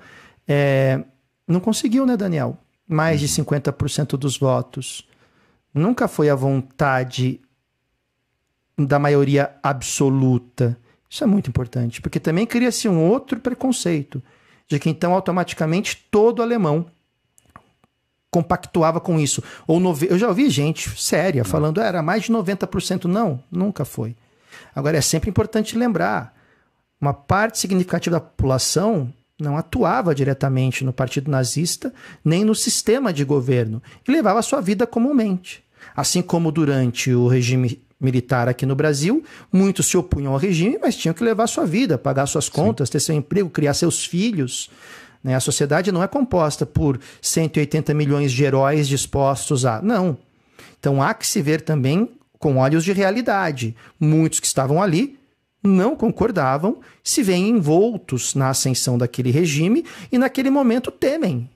[0.46, 1.02] é,
[1.46, 2.58] não conseguiu, né, Daniel?
[2.86, 5.08] Mais de 50% dos votos.
[5.72, 7.40] Nunca foi a vontade
[8.78, 10.76] da maioria absoluta.
[11.08, 14.22] Isso é muito importante, porque também cria-se um outro preconceito
[14.68, 16.86] de que então automaticamente todo alemão
[18.30, 19.42] compactuava com isso.
[19.66, 20.06] Ou nove...
[20.10, 23.04] Eu já ouvi gente séria falando, era mais de 90%.
[23.04, 24.14] Não, nunca foi.
[24.74, 26.37] Agora é sempre importante lembrar:
[27.00, 31.92] uma parte significativa da população não atuava diretamente no partido nazista
[32.24, 35.62] nem no sistema de governo e levava sua vida comumente.
[35.96, 40.96] Assim como durante o regime militar aqui no Brasil, muitos se opunham ao regime, mas
[40.96, 42.92] tinham que levar sua vida, pagar suas contas, Sim.
[42.92, 44.70] ter seu emprego, criar seus filhos.
[45.22, 45.34] Né?
[45.34, 49.80] A sociedade não é composta por 180 milhões de heróis dispostos a.
[49.82, 50.16] Não.
[50.78, 53.74] Então há que se ver também com olhos de realidade.
[53.98, 55.17] Muitos que estavam ali
[55.62, 61.48] não concordavam, se veem envoltos na ascensão daquele regime e naquele momento temem.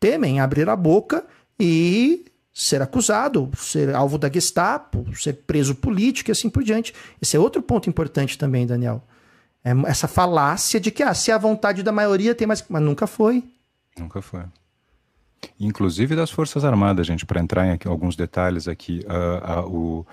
[0.00, 1.24] Temem abrir a boca
[1.58, 6.94] e ser acusado, ser alvo da Gestapo, ser preso político e assim por diante.
[7.20, 9.02] Esse é outro ponto importante também, Daniel.
[9.62, 12.64] É essa falácia de que ah, se a vontade da maioria tem mais.
[12.68, 13.44] Mas nunca foi.
[13.98, 14.44] Nunca foi.
[15.58, 19.04] Inclusive das Forças Armadas, gente, para entrar em alguns detalhes aqui.
[19.04, 20.06] Uh, uh, o,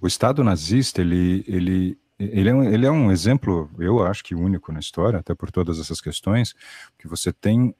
[0.00, 4.34] o Estado nazista, ele, ele ele é, um, ele é um exemplo, eu acho que
[4.34, 6.54] único na história, até por todas essas questões,
[6.98, 7.74] que você tem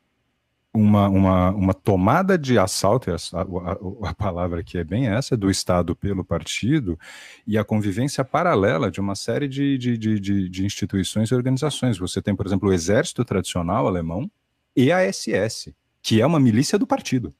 [0.72, 5.51] uma, uma, uma tomada de assalto, a, a, a, palavra que é bem essa, do
[5.51, 6.98] Estado pelo partido,
[7.46, 11.98] e a convivência paralela de uma série de, de, de, de, instituições e organizações.
[11.98, 14.31] Você tem, por exemplo, o Exército Tradicional Alemão
[14.77, 17.35] e a SS, que é uma milícia do partido.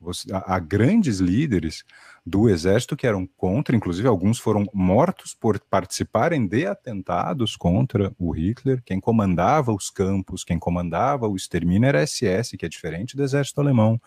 [0.00, 1.84] Você, há grandes líderes
[2.26, 8.30] do exército que eram contra, inclusive alguns foram mortos por participarem de atentados contra o
[8.30, 8.82] Hitler.
[8.82, 13.22] Quem comandava os campos, quem comandava o extermínio era a SS, que é diferente do
[13.22, 14.00] exército alemão.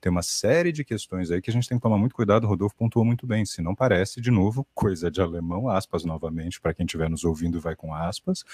[0.00, 2.44] Tem uma série de questões aí que a gente tem que tomar muito cuidado.
[2.44, 3.46] O Rodolfo pontuou muito bem.
[3.46, 7.58] Se não parece, de novo, coisa de alemão, aspas novamente, para quem estiver nos ouvindo,
[7.58, 8.44] vai com aspas,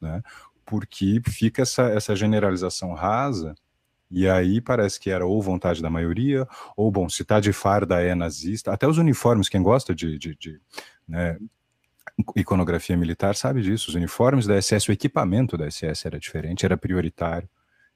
[0.00, 0.22] né?
[0.64, 3.54] Porque fica essa, essa generalização rasa
[4.10, 8.00] e aí parece que era ou vontade da maioria, ou, bom, se tá de farda
[8.00, 8.72] é nazista.
[8.72, 10.60] Até os uniformes, quem gosta de, de, de
[11.06, 11.38] né,
[12.34, 13.90] iconografia militar sabe disso.
[13.90, 17.48] Os uniformes da SS, o equipamento da SS era diferente, era prioritário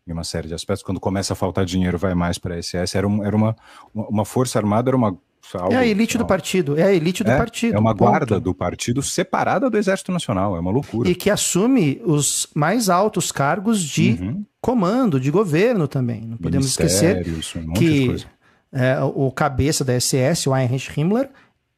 [0.07, 0.83] em uma série de aspectos.
[0.83, 2.97] Quando começa a faltar dinheiro, vai mais para a SS.
[2.97, 3.57] Era, um, era uma,
[3.95, 5.17] uma força armada, era uma
[5.55, 7.77] Algo, é a elite do partido, é a elite do é, partido.
[7.77, 8.09] É uma ponto.
[8.09, 11.11] guarda do partido separada do Exército Nacional, é uma loucura.
[11.11, 14.45] E que assume os mais altos cargos de uhum.
[14.61, 16.23] comando, de governo também.
[16.23, 17.27] Não podemos esquecer
[17.57, 18.25] um que
[18.73, 21.29] é, o cabeça da SS, o Heinrich Himmler,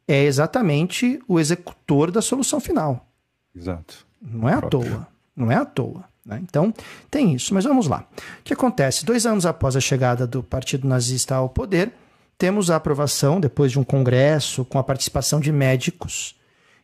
[0.07, 3.09] é exatamente o executor da solução final.
[3.57, 4.07] Exato.
[4.23, 5.09] Não é à toa.
[5.35, 6.05] Não é à toa.
[6.25, 6.41] Né?
[6.43, 6.73] Então,
[7.11, 7.53] tem isso.
[7.53, 8.07] Mas vamos lá.
[8.41, 9.05] O que acontece?
[9.05, 11.93] Dois anos após a chegada do Partido Nazista ao poder
[12.37, 16.35] temos a aprovação, depois de um congresso, com a participação de médicos,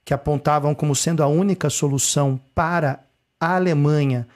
[0.04, 3.00] que apontavam como sendo a única solução para
[3.38, 4.26] a Alemanha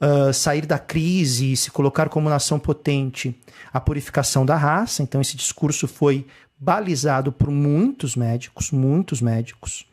[0.00, 3.34] uh, sair da crise e se colocar como nação potente,
[3.72, 5.02] a purificação da raça.
[5.02, 6.26] Então, esse discurso foi
[6.58, 9.86] balizado por muitos médicos, muitos médicos.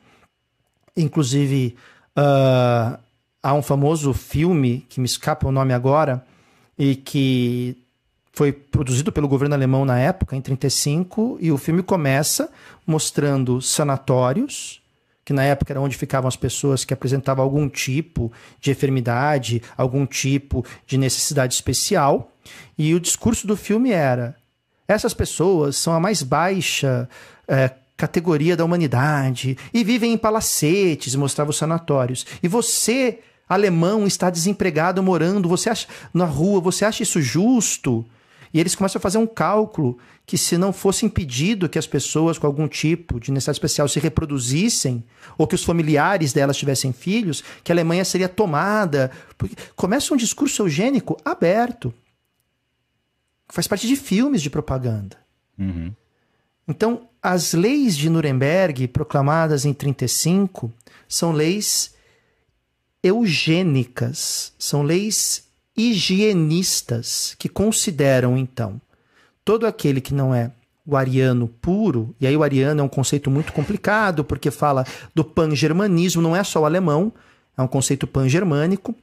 [0.95, 1.75] Inclusive,
[2.17, 2.97] uh,
[3.41, 6.25] há um famoso filme, que me escapa o nome agora,
[6.77, 7.82] e que
[8.33, 12.49] foi produzido pelo governo alemão na época, em 35, e o filme começa
[12.85, 14.81] mostrando sanatórios,
[15.23, 20.05] que na época era onde ficavam as pessoas que apresentavam algum tipo de enfermidade, algum
[20.05, 22.31] tipo de necessidade especial,
[22.75, 24.35] e o discurso do filme era:
[24.87, 27.07] essas pessoas são a mais baixa
[27.47, 32.25] é, categoria da humanidade e vivem em palacetes, mostrava os sanatórios.
[32.41, 38.03] E você, alemão, está desempregado morando, você acha na rua, você acha isso justo?
[38.53, 42.37] E eles começam a fazer um cálculo que se não fosse impedido que as pessoas
[42.37, 45.03] com algum tipo de necessidade especial se reproduzissem,
[45.37, 49.11] ou que os familiares delas tivessem filhos, que a Alemanha seria tomada.
[49.37, 51.91] Porque começa um discurso eugênico aberto.
[53.49, 55.17] Faz parte de filmes de propaganda.
[55.57, 55.91] Uhum.
[56.67, 60.71] Então, as leis de Nuremberg, proclamadas em 35,
[61.09, 61.93] são leis
[63.01, 65.43] eugênicas, são leis
[65.75, 68.79] higienistas que consideram, então,
[69.43, 70.51] todo aquele que não é
[70.85, 75.23] o ariano puro, e aí o ariano é um conceito muito complicado, porque fala do
[75.23, 77.11] pan-germanismo, não é só o alemão,
[77.57, 78.93] é um conceito pan-germânico,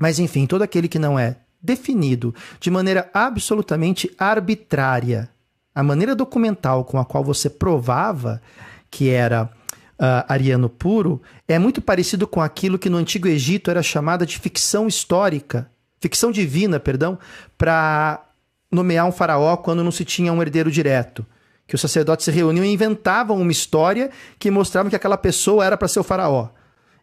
[0.00, 5.28] mas enfim, todo aquele que não é definido de maneira absolutamente arbitrária,
[5.74, 8.40] a maneira documental com a qual você provava
[8.90, 13.82] que era uh, ariano puro é muito parecido com aquilo que no Antigo Egito era
[13.82, 15.70] chamada de ficção histórica,
[16.00, 17.18] ficção divina, perdão,
[17.58, 18.24] para
[18.70, 21.26] nomear um faraó quando não se tinha um herdeiro direto.
[21.66, 25.76] Que os sacerdotes se reuniam e inventavam uma história que mostrava que aquela pessoa era
[25.76, 26.48] para ser o faraó.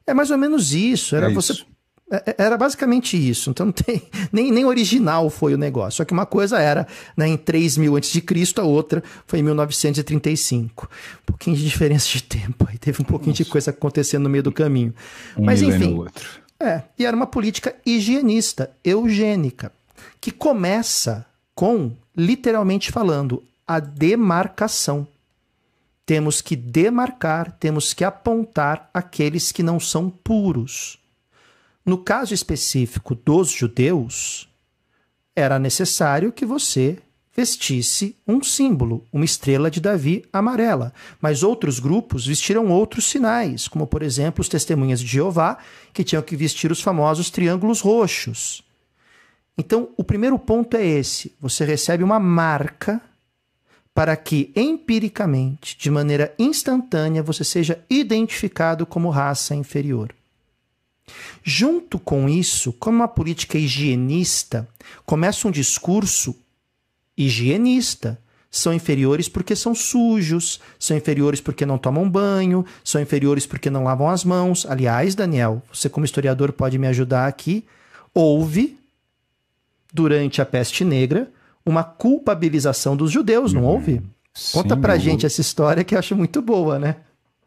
[0.05, 1.15] É mais ou menos isso.
[1.15, 1.53] Era é você.
[1.53, 1.65] Isso.
[2.09, 3.49] É, é, era basicamente isso.
[3.49, 4.01] Então não tem.
[4.31, 5.97] Nem, nem original foi o negócio.
[5.97, 8.23] Só que uma coisa era né, em 3000 a.C.,
[8.57, 10.89] a outra foi em 1935.
[11.21, 12.67] Um pouquinho de diferença de tempo.
[12.69, 13.43] Aí teve um pouquinho Nossa.
[13.43, 14.93] de coisa acontecendo no meio do caminho.
[15.37, 16.05] Um Mas enfim.
[16.59, 19.71] É, e era uma política higienista, eugênica,
[20.19, 25.07] que começa com, literalmente falando, a demarcação.
[26.05, 30.97] Temos que demarcar, temos que apontar aqueles que não são puros.
[31.85, 34.49] No caso específico dos judeus,
[35.35, 36.97] era necessário que você
[37.37, 40.91] vestisse um símbolo, uma estrela de Davi amarela.
[41.21, 45.59] Mas outros grupos vestiram outros sinais, como por exemplo os testemunhas de Jeová,
[45.93, 48.63] que tinham que vestir os famosos triângulos roxos.
[49.55, 52.99] Então, o primeiro ponto é esse: você recebe uma marca
[53.93, 60.13] para que empiricamente, de maneira instantânea, você seja identificado como raça inferior.
[61.43, 64.67] Junto com isso, como uma política higienista,
[65.05, 66.35] começa um discurso
[67.17, 68.19] higienista.
[68.49, 73.83] São inferiores porque são sujos, são inferiores porque não tomam banho, são inferiores porque não
[73.83, 74.65] lavam as mãos.
[74.69, 77.65] Aliás, Daniel, você como historiador pode me ajudar aqui.
[78.13, 78.77] Houve,
[79.93, 81.29] durante a peste negra,
[81.65, 84.01] uma culpabilização dos judeus, não houve?
[84.33, 86.97] Sim, Conta pra gente essa história que eu acho muito boa, né?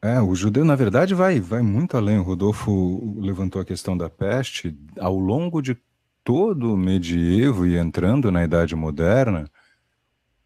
[0.03, 2.19] É, o judeu, na verdade, vai, vai muito além.
[2.19, 4.77] O Rodolfo levantou a questão da peste.
[4.99, 5.77] Ao longo de
[6.25, 9.49] todo o medievo e entrando na Idade Moderna,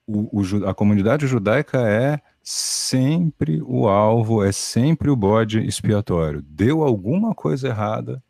[0.06, 6.42] o, o, a comunidade judaica é sempre o alvo, é sempre o bode expiatório.
[6.42, 8.22] Deu alguma coisa errada,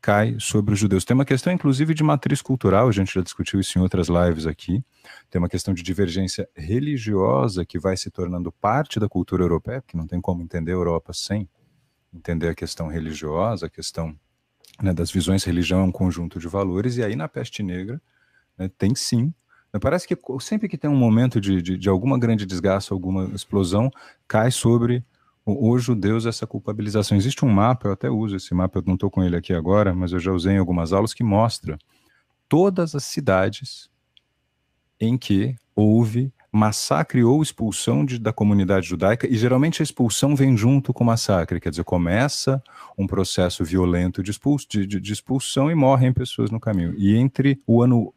[0.00, 1.04] cai sobre os judeus.
[1.04, 4.46] Tem uma questão, inclusive, de matriz cultural, a gente já discutiu isso em outras lives
[4.46, 4.84] aqui.
[5.30, 9.96] Tem uma questão de divergência religiosa que vai se tornando parte da cultura europeia, porque
[9.96, 11.48] não tem como entender a Europa sem
[12.12, 14.14] entender a questão religiosa, a questão
[14.82, 15.44] né, das visões.
[15.44, 18.00] Religião é um conjunto de valores, e aí na peste negra
[18.58, 19.32] né, tem sim
[19.78, 23.90] Parece que sempre que tem um momento de, de, de alguma grande desgaste, alguma explosão,
[24.26, 25.04] cai sobre
[25.44, 27.16] os judeus essa culpabilização.
[27.16, 29.94] Existe um mapa, eu até uso esse mapa, eu não estou com ele aqui agora,
[29.94, 31.78] mas eu já usei em algumas aulas, que mostra
[32.48, 33.88] todas as cidades
[35.00, 40.56] em que houve massacre ou expulsão de, da comunidade judaica, e geralmente a expulsão vem
[40.56, 42.62] junto com o massacre, quer dizer, começa
[42.96, 44.32] um processo violento de,
[44.68, 46.94] de, de expulsão e morrem pessoas no caminho.
[46.96, 48.12] E entre o ano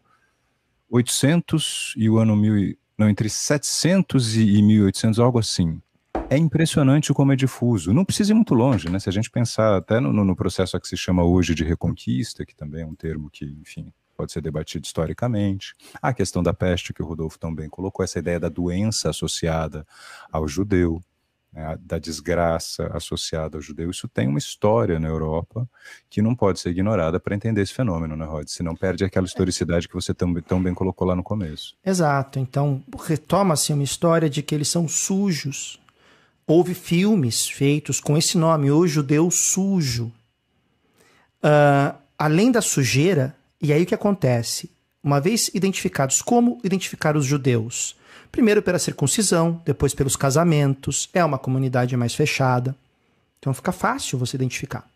[0.90, 5.82] 800 e o ano 1000, não, entre 700 e 1800, algo assim.
[6.30, 7.94] É impressionante como é difuso.
[7.94, 9.00] Não precisa ir muito longe, né?
[9.00, 12.56] Se a gente pensar até no, no processo que se chama hoje de reconquista, que
[12.56, 15.74] também é um termo que, enfim, pode ser debatido historicamente.
[16.02, 19.88] A questão da peste, que o Rodolfo também colocou, essa ideia da doença associada
[20.32, 21.02] ao judeu
[21.52, 25.68] né, da desgraça associada ao judeu, isso tem uma história na Europa
[26.10, 28.48] que não pode ser ignorada para entender esse fenômeno, né, Rod?
[28.48, 31.76] Senão perde aquela historicidade que você tão, tão bem colocou lá no começo.
[31.86, 32.40] Exato.
[32.40, 35.80] Então, retoma-se uma história de que eles são sujos.
[36.46, 40.12] Houve filmes feitos com esse nome, O Judeu Sujo.
[41.44, 44.70] Uh, além da sujeira, e aí o que acontece?
[45.02, 47.96] Uma vez identificados, como identificar os judeus?
[48.32, 52.76] Primeiro pela circuncisão, depois pelos casamentos, é uma comunidade mais fechada.
[53.40, 54.88] Então fica fácil você identificar.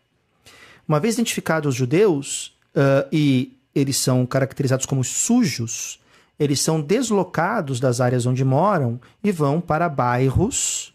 [0.86, 5.98] Uma vez identificados os judeus, uh, e eles são caracterizados como sujos,
[6.38, 10.92] eles são deslocados das áreas onde moram e vão para bairros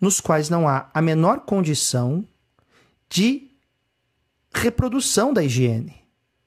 [0.00, 2.24] nos quais não há a menor condição
[3.08, 3.48] de
[4.52, 5.96] reprodução da higiene.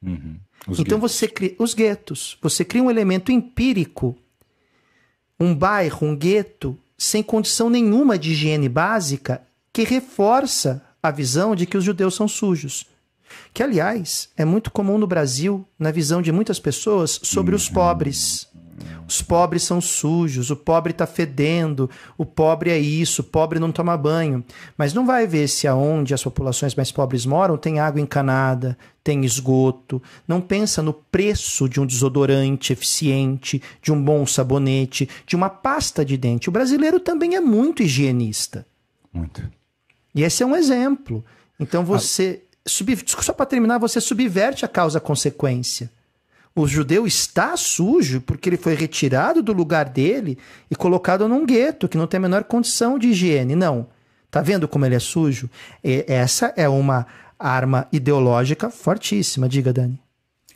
[0.02, 0.38] Uhum.
[0.68, 1.00] então guetos.
[1.00, 2.38] você cria os guetos.
[2.41, 4.18] Você cria um elemento empírico
[5.44, 9.41] um bairro, um gueto, sem condição nenhuma de higiene básica,
[9.72, 12.86] que reforça a visão de que os judeus são sujos.
[13.54, 17.74] Que, aliás, é muito comum no Brasil, na visão de muitas pessoas, sobre os uhum.
[17.74, 18.48] pobres.
[19.08, 23.72] Os pobres são sujos, o pobre está fedendo, o pobre é isso, o pobre não
[23.72, 24.44] toma banho.
[24.78, 29.24] Mas não vai ver se aonde as populações mais pobres moram tem água encanada, tem
[29.24, 30.02] esgoto.
[30.28, 36.04] Não pensa no preço de um desodorante eficiente, de um bom sabonete, de uma pasta
[36.04, 36.50] de dente.
[36.50, 38.66] O brasileiro também é muito higienista.
[39.12, 39.44] Muito.
[40.16, 41.24] E esse é um exemplo.
[41.60, 42.42] Então você.
[42.42, 42.54] Ah.
[42.66, 42.98] Sub...
[43.06, 45.92] Só para terminar, você subverte a causa-consequência.
[46.56, 50.38] O judeu está sujo porque ele foi retirado do lugar dele
[50.70, 53.56] e colocado num gueto que não tem a menor condição de higiene.
[53.56, 53.88] Não.
[54.30, 55.49] Tá vendo como ele é sujo?
[55.84, 57.08] E essa é uma
[57.39, 59.49] arma ideológica fortíssima.
[59.49, 59.99] Diga, Dani.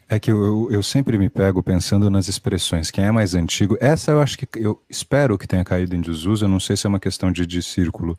[0.09, 2.89] É que eu, eu, sempre me pego pensando nas expressões.
[2.89, 3.77] Quem é mais antigo?
[3.81, 6.45] Essa eu acho que eu espero que tenha caído em desuso.
[6.45, 8.17] Eu não sei se é uma questão de, de círculo,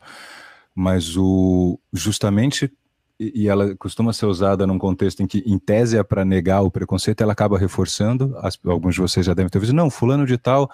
[0.75, 2.71] mas o justamente
[3.19, 6.71] e ela costuma ser usada num contexto em que, em tese, é para negar o
[6.71, 8.33] preconceito, ela acaba reforçando.
[8.37, 9.75] As, alguns de vocês já devem ter visto.
[9.75, 10.71] Não, fulano de tal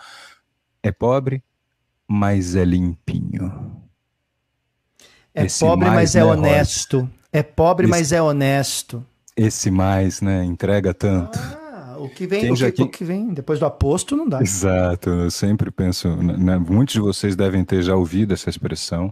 [0.84, 1.43] é pobre,
[2.08, 3.82] mas é limpinho.
[5.34, 7.10] É Esse pobre, mas é né, honesto.
[7.34, 9.04] É pobre, Esse, mas é honesto.
[9.36, 10.46] Esse mais, né?
[10.46, 11.39] Entrega tanto.
[11.39, 14.39] Ah, o que vem, o que, o que, vem depois do aposto não dá.
[14.41, 15.10] Exato.
[15.10, 16.16] Eu sempre penso.
[16.16, 19.12] Né, muitos de vocês devem ter já ouvido essa expressão,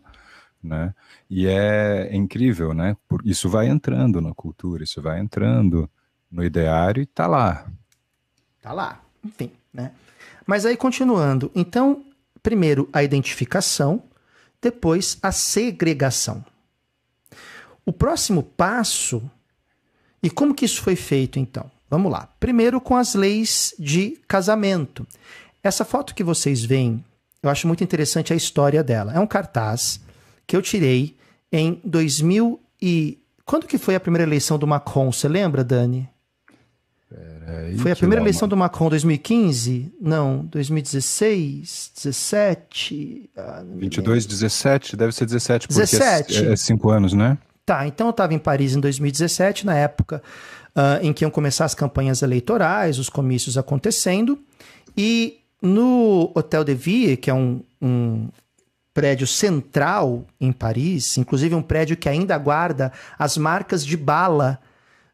[0.64, 0.94] né?
[1.30, 2.96] E é incrível, né?
[3.24, 5.90] Isso vai entrando na cultura, isso vai entrando
[6.32, 7.68] no ideário e tá lá.
[8.62, 9.92] Tá lá, enfim, né?
[10.46, 12.04] Mas aí continuando, então,
[12.42, 14.04] primeiro a identificação,
[14.62, 16.44] depois a segregação.
[17.86, 19.22] O próximo passo,
[20.22, 21.70] e como que isso foi feito então?
[21.90, 22.30] Vamos lá.
[22.40, 25.06] Primeiro com as leis de casamento.
[25.62, 27.04] Essa foto que vocês veem,
[27.42, 29.14] eu acho muito interessante a história dela.
[29.14, 30.00] É um cartaz
[30.46, 31.16] que eu tirei
[31.52, 33.20] em 2000 e...
[33.46, 35.12] Quando que foi a primeira eleição do Macron?
[35.12, 36.10] Você lembra, Dani?
[37.10, 38.50] Peraí, foi a primeira eleição uma...
[38.50, 39.94] do Macron 2015?
[40.00, 43.30] Não, 2016, 17...
[43.36, 46.46] Ah, 22, 17, deve ser 17, porque 17.
[46.46, 47.38] É, é cinco anos, né?
[47.66, 50.22] Tá, então eu estava em Paris em 2017, na época
[50.76, 54.38] uh, em que iam começar as campanhas eleitorais, os comícios acontecendo,
[54.98, 58.28] e no Hotel de Ville, que é um, um,
[58.94, 64.60] prédio central em Paris, inclusive um prédio que ainda guarda as marcas de bala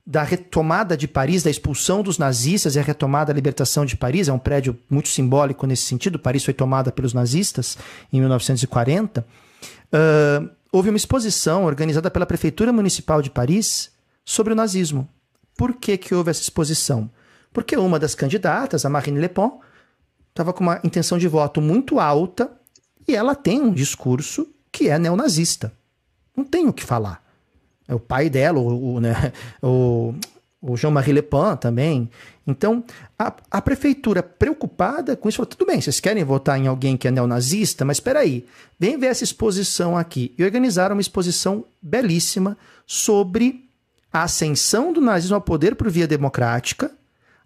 [0.06, 4.28] da retomada de Paris, da expulsão dos nazistas e a retomada da libertação de Paris.
[4.28, 6.18] É um prédio muito simbólico nesse sentido.
[6.18, 7.78] Paris foi tomada pelos nazistas
[8.12, 9.26] em 1940.
[9.94, 13.92] Uh, houve uma exposição organizada pela Prefeitura Municipal de Paris
[14.26, 15.08] sobre o nazismo.
[15.56, 17.10] Por que, que houve essa exposição?
[17.54, 19.52] Porque uma das candidatas, a Marine Le Pen,
[20.30, 22.59] estava com uma intenção de voto muito alta
[23.10, 25.74] e ela tem um discurso que é neonazista.
[26.36, 27.24] Não tem o que falar.
[27.88, 30.14] É o pai dela, o, o, né, o,
[30.62, 32.10] o Jean-Marie Le Pen também.
[32.46, 32.84] Então,
[33.18, 37.08] a, a, prefeitura preocupada com isso, falou: tudo bem, vocês querem votar em alguém que
[37.08, 38.46] é neonazista, mas espera aí,
[38.80, 40.34] vem ver essa exposição aqui.
[40.38, 42.56] E organizaram uma exposição belíssima
[42.86, 43.68] sobre
[44.14, 46.92] a ascensão do nazismo ao poder por via democrática,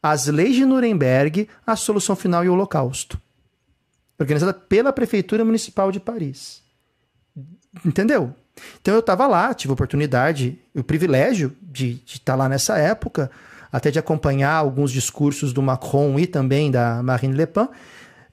[0.02, 3.18] as leis de Nuremberg, a solução final e o holocausto
[4.20, 6.62] organizada pela Prefeitura Municipal de Paris.
[7.86, 8.34] Entendeu?
[8.82, 13.32] Então eu estava lá, tive a oportunidade, o privilégio de, estar tá lá nessa época,
[13.72, 17.68] até de acompanhar alguns discursos do Macron e também da Marine Le Pen,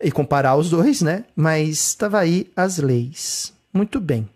[0.02, 1.24] e comparar os dois, né?
[1.34, 3.52] Mas estava aí as leis.
[3.72, 4.28] Muito bem.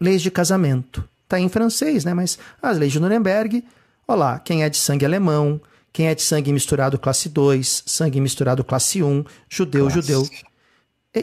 [0.00, 1.08] Leis de casamento.
[1.24, 2.14] Está em francês, né?
[2.14, 3.64] Mas as leis de Nuremberg,
[4.06, 5.60] olha lá, quem é de sangue alemão,
[5.92, 10.00] quem é de sangue misturado classe 2, sangue misturado classe 1, judeu, classe.
[10.00, 10.28] judeu.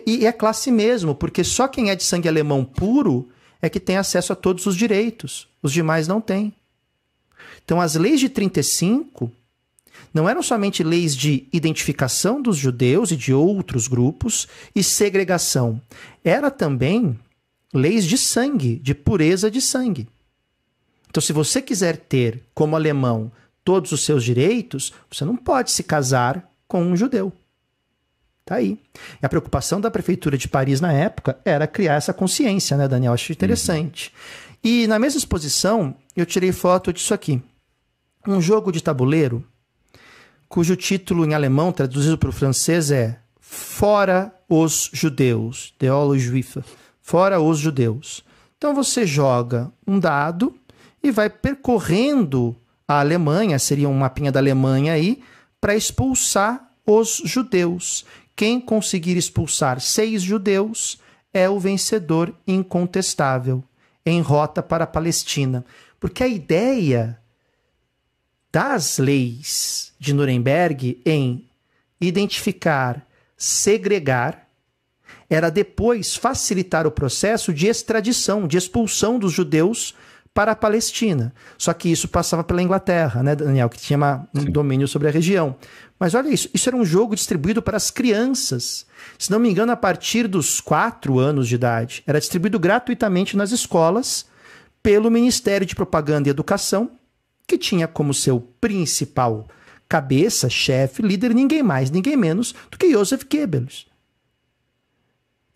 [0.05, 3.29] E, é classe mesmo, porque só quem é de sangue alemão puro
[3.61, 5.47] é que tem acesso a todos os direitos.
[5.61, 6.53] Os demais não têm.
[7.63, 9.31] Então, as leis de 35
[10.13, 15.81] não eram somente leis de identificação dos judeus e de outros grupos e segregação.
[16.23, 17.19] Era também
[17.73, 20.07] leis de sangue, de pureza de sangue.
[21.09, 23.31] Então, se você quiser ter, como alemão,
[23.63, 27.33] todos os seus direitos, você não pode se casar com um judeu.
[28.51, 28.77] Tá aí.
[29.23, 33.13] E a preocupação da prefeitura de Paris na época era criar essa consciência, né, Daniel?
[33.13, 34.11] Acho interessante.
[34.13, 34.59] Uhum.
[34.61, 37.41] E na mesma exposição, eu tirei foto disso aqui.
[38.27, 39.41] Um jogo de tabuleiro,
[40.49, 45.73] cujo título em alemão, traduzido para o francês, é Fora os Judeus.
[45.79, 46.61] Deolo Juif.
[47.01, 48.21] Fora os Judeus.
[48.57, 50.53] Então você joga um dado
[51.01, 52.53] e vai percorrendo
[52.85, 55.23] a Alemanha, seria um mapinha da Alemanha aí,
[55.61, 58.05] para expulsar os judeus.
[58.35, 60.99] Quem conseguir expulsar seis judeus
[61.33, 63.63] é o vencedor incontestável
[64.05, 65.65] em rota para a Palestina.
[65.99, 67.19] Porque a ideia
[68.51, 71.45] das leis de Nuremberg em
[71.99, 73.05] identificar,
[73.37, 74.47] segregar,
[75.29, 79.95] era depois facilitar o processo de extradição, de expulsão dos judeus
[80.33, 81.33] para a Palestina.
[81.57, 85.11] Só que isso passava pela Inglaterra, né, Daniel, que tinha uma, um domínio sobre a
[85.11, 85.55] região.
[85.99, 88.85] Mas olha isso, isso era um jogo distribuído para as crianças.
[89.19, 92.03] Se não me engano, a partir dos quatro anos de idade.
[92.07, 94.25] Era distribuído gratuitamente nas escolas
[94.81, 96.91] pelo Ministério de Propaganda e Educação,
[97.45, 99.47] que tinha como seu principal
[99.87, 103.85] cabeça, chefe, líder, ninguém mais, ninguém menos do que Joseph Goebbels.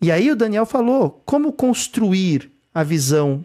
[0.00, 3.44] E aí o Daniel falou como construir a visão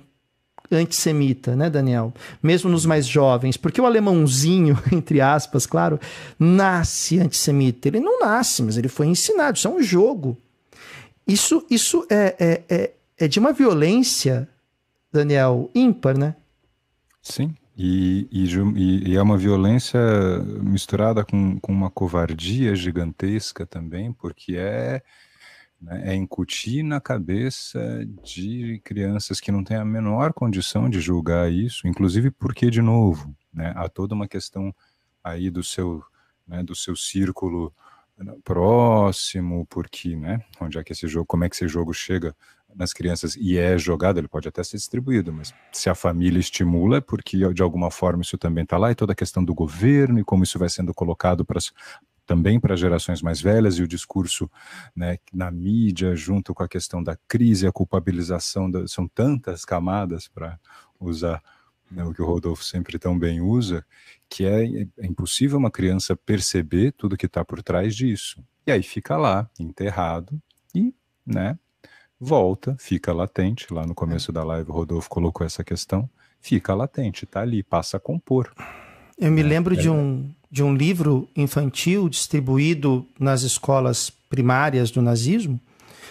[0.72, 2.14] antissemita, né, Daniel?
[2.42, 6.00] Mesmo nos mais jovens, porque o alemãozinho, entre aspas, claro,
[6.40, 7.88] nasce antissemita.
[7.88, 9.58] Ele não nasce, mas ele foi ensinado.
[9.58, 10.38] Isso é um jogo.
[11.28, 14.48] Isso, isso é, é, é, é de uma violência,
[15.12, 16.36] Daniel, ímpar, né?
[17.22, 17.54] Sim.
[17.78, 20.00] E, e, e, é uma violência
[20.62, 25.02] misturada com, com uma covardia gigantesca também, porque é
[25.82, 31.52] né, é incutir na cabeça de crianças que não têm a menor condição de julgar
[31.52, 34.74] isso, inclusive porque, de novo, né, há toda uma questão
[35.24, 36.04] aí do seu,
[36.48, 37.74] né, do seu círculo
[38.18, 42.36] né, próximo, porque, né, onde é que esse jogo, como é que esse jogo chega
[42.76, 46.98] nas crianças e é jogado, ele pode até ser distribuído, mas se a família estimula,
[46.98, 50.20] é porque de alguma forma isso também está lá, e toda a questão do governo
[50.20, 51.60] e como isso vai sendo colocado para
[52.32, 54.50] também para gerações mais velhas e o discurso
[54.96, 60.30] né, na mídia, junto com a questão da crise, a culpabilização, da, são tantas camadas
[60.30, 60.58] para
[60.98, 61.44] usar
[61.92, 63.86] né, o que o Rodolfo sempre tão bem usa,
[64.30, 68.42] que é, é impossível uma criança perceber tudo que está por trás disso.
[68.66, 70.42] E aí fica lá, enterrado,
[70.74, 71.60] e né,
[72.18, 73.74] volta, fica latente.
[73.74, 76.10] Lá no começo da live o Rodolfo colocou essa questão,
[76.40, 78.54] fica latente, está ali, passa a compor.
[79.22, 85.02] Eu me lembro é, de um de um livro infantil distribuído nas escolas primárias do
[85.02, 85.58] nazismo,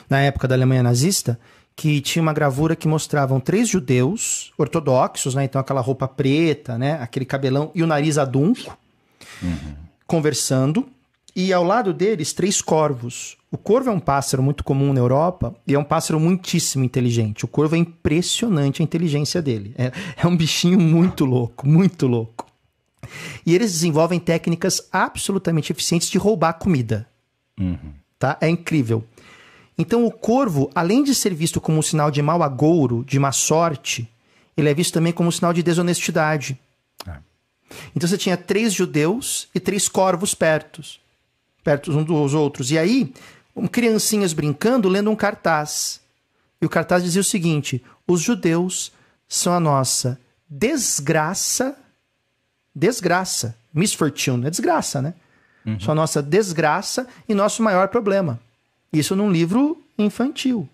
[0.08, 1.38] na época da Alemanha nazista,
[1.76, 5.44] que tinha uma gravura que mostravam três judeus ortodoxos, né?
[5.44, 6.94] Então aquela roupa preta, né?
[7.02, 8.78] Aquele cabelão e o nariz adunco,
[9.42, 9.74] uhum.
[10.06, 10.86] conversando.
[11.36, 13.36] E ao lado deles, três corvos.
[13.52, 17.44] O corvo é um pássaro muito comum na Europa e é um pássaro muitíssimo inteligente.
[17.44, 19.74] O corvo é impressionante a inteligência dele.
[19.76, 22.49] É, é um bichinho muito louco, muito louco.
[23.44, 27.08] E eles desenvolvem técnicas absolutamente eficientes de roubar comida.
[27.58, 27.92] Uhum.
[28.18, 28.36] Tá?
[28.40, 29.04] É incrível.
[29.76, 33.32] Então, o corvo, além de ser visto como um sinal de mau agouro, de má
[33.32, 34.08] sorte,
[34.56, 36.58] ele é visto também como um sinal de desonestidade.
[37.06, 37.16] É.
[37.96, 40.82] Então, você tinha três judeus e três corvos perto,
[41.64, 42.70] perto uns dos outros.
[42.70, 43.12] E aí,
[43.56, 46.00] um, criancinhas brincando, lendo um cartaz.
[46.60, 48.92] E o cartaz dizia o seguinte: os judeus
[49.26, 51.76] são a nossa desgraça
[52.80, 53.54] desgraça.
[53.74, 55.12] Misfortune é desgraça, né?
[55.66, 55.78] Uhum.
[55.78, 58.40] Só nossa desgraça e nosso maior problema.
[58.90, 60.66] Isso num livro infantil.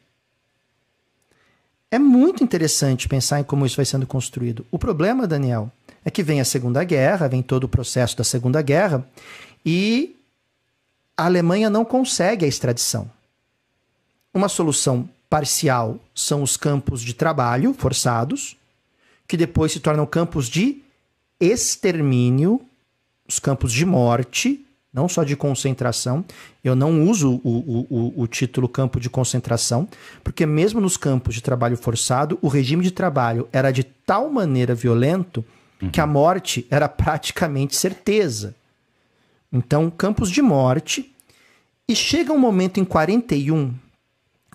[1.91, 4.65] É muito interessante pensar em como isso vai sendo construído.
[4.71, 5.71] O problema, Daniel,
[6.05, 9.07] é que vem a Segunda Guerra, vem todo o processo da Segunda Guerra,
[9.65, 10.17] e
[11.17, 13.11] a Alemanha não consegue a extradição.
[14.33, 18.57] Uma solução parcial são os campos de trabalho forçados,
[19.27, 20.83] que depois se tornam campos de
[21.41, 22.61] extermínio,
[23.29, 26.25] os campos de morte, não só de concentração.
[26.65, 29.87] Eu não uso o, o, o, título campo de concentração,
[30.25, 34.75] porque mesmo nos campos de trabalho forçado, o regime de trabalho era de tal maneira
[34.75, 35.45] violento
[35.83, 35.91] uhum.
[35.91, 38.55] que a morte era praticamente certeza.
[39.53, 41.13] Então, campos de morte.
[41.89, 43.73] E chega um momento em 41,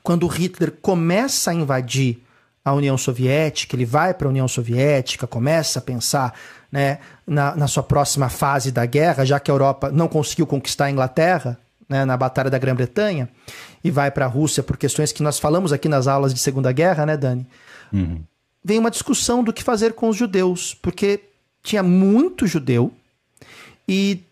[0.03, 2.21] quando Hitler começa a invadir
[2.63, 6.33] a União Soviética, ele vai para a União Soviética, começa a pensar
[6.71, 10.85] né, na, na, sua próxima fase da guerra, já que a Europa não conseguiu conquistar
[10.85, 11.57] a Inglaterra
[11.89, 13.27] né, na Batalha da Grã-Bretanha,
[13.83, 16.71] e vai para a Rússia por questões que nós falamos aqui nas aulas de Segunda
[16.71, 17.45] Guerra, né, Dani?
[17.91, 18.21] Uhum.
[18.63, 21.19] Vem uma discussão do que fazer com os judeus, porque
[21.63, 22.93] tinha muito judeu
[23.87, 24.23] e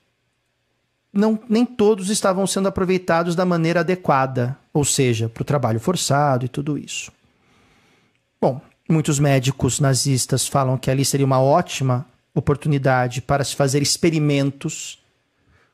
[1.11, 6.45] não, nem todos estavam sendo aproveitados da maneira adequada, ou seja, para o trabalho forçado
[6.45, 7.11] e tudo isso.
[8.41, 14.99] Bom, muitos médicos nazistas falam que ali seria uma ótima oportunidade para se fazer experimentos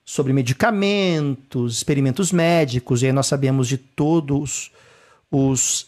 [0.04, 4.72] sobre medicamentos, experimentos médicos, e aí nós sabemos de todos
[5.32, 5.88] os.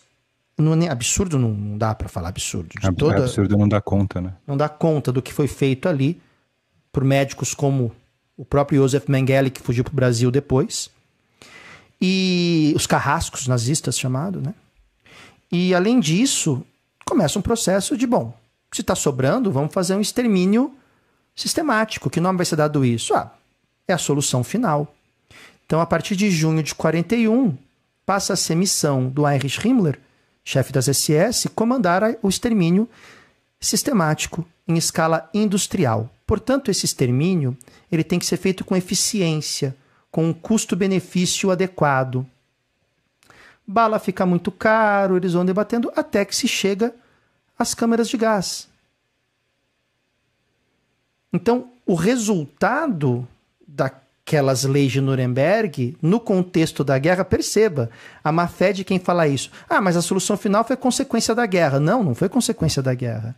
[0.58, 2.70] Não é nem absurdo, não dá para falar absurdo.
[2.80, 4.34] De toda, absurdo não dá conta, né?
[4.46, 6.20] Não dá conta do que foi feito ali
[6.92, 7.92] por médicos como
[8.36, 10.90] o próprio Josef Mengele, que fugiu para o Brasil depois,
[12.02, 14.54] e os carrascos nazistas chamados, né?
[15.52, 16.66] E além disso,
[17.06, 18.34] começa um processo de, bom,
[18.72, 20.76] se está sobrando, vamos fazer um extermínio
[21.36, 22.10] sistemático.
[22.10, 23.14] Que nome vai ser dado isso?
[23.14, 23.34] Ah,
[23.88, 24.94] é a solução final.
[25.66, 27.58] Então, a partir de junho de 41,
[28.06, 30.00] passa a ser missão do Heinrich Himmler,
[30.44, 32.90] chefe das SS, comandar o extermínio
[33.60, 36.10] sistemático em escala industrial.
[36.26, 37.58] Portanto, esse extermínio
[37.92, 39.76] ele tem que ser feito com eficiência,
[40.12, 42.26] com um custo-benefício adequado.
[43.68, 46.96] Bala fica muito caro, eles vão debatendo até que se chega
[47.60, 48.70] às câmeras de gás.
[51.34, 53.28] Então, o resultado
[53.68, 57.90] daquelas leis de Nuremberg, no contexto da guerra, perceba,
[58.24, 59.52] a má fé de quem fala isso.
[59.70, 61.80] Ah, mas a solução final foi consequência da guerra.
[61.80, 63.36] Não, não foi consequência da guerra.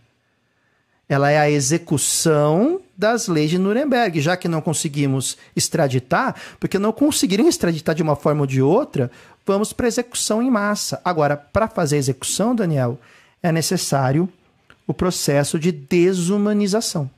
[1.10, 6.92] Ela é a execução das leis de Nuremberg, já que não conseguimos extraditar, porque não
[6.92, 9.10] conseguiram extraditar de uma forma ou de outra,
[9.50, 11.02] vamos para execução em massa.
[11.04, 13.00] Agora, para fazer a execução, Daniel,
[13.41, 14.30] é necessário
[14.86, 17.10] o processo de desumanização.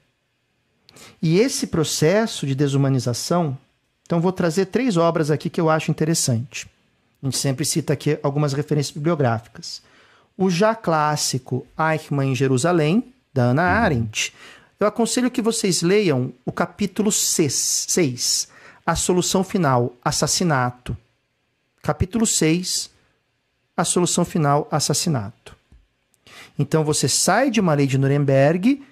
[1.22, 3.58] E esse processo de desumanização,
[4.04, 6.70] então vou trazer três obras aqui que eu acho interessante.
[7.22, 9.82] A gente sempre cita aqui algumas referências bibliográficas.
[10.38, 14.34] O já clássico Eichmann em Jerusalém, da Ana Arendt.
[14.80, 18.48] Eu aconselho que vocês leiam o capítulo 6,
[18.86, 20.96] A Solução Final, Assassinato.
[21.82, 22.90] Capítulo 6,
[23.76, 25.56] A Solução Final, Assassinato.
[26.58, 28.84] Então você sai de uma lei de Nuremberg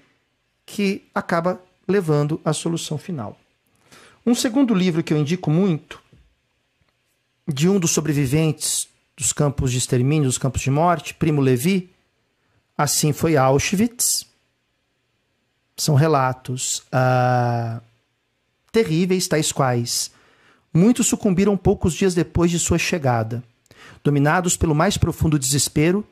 [0.65, 3.37] que acaba levando à solução final.
[4.25, 6.01] Um segundo livro que eu indico muito,
[7.47, 8.87] de um dos sobreviventes
[9.17, 11.89] dos campos de extermínio, dos campos de morte, Primo Levi,
[12.79, 14.25] Assim foi Auschwitz.
[15.75, 17.81] São relatos uh,
[18.71, 20.11] terríveis, tais quais.
[20.74, 23.43] Muitos sucumbiram poucos dias depois de sua chegada.
[24.03, 26.05] Dominados pelo mais profundo desespero,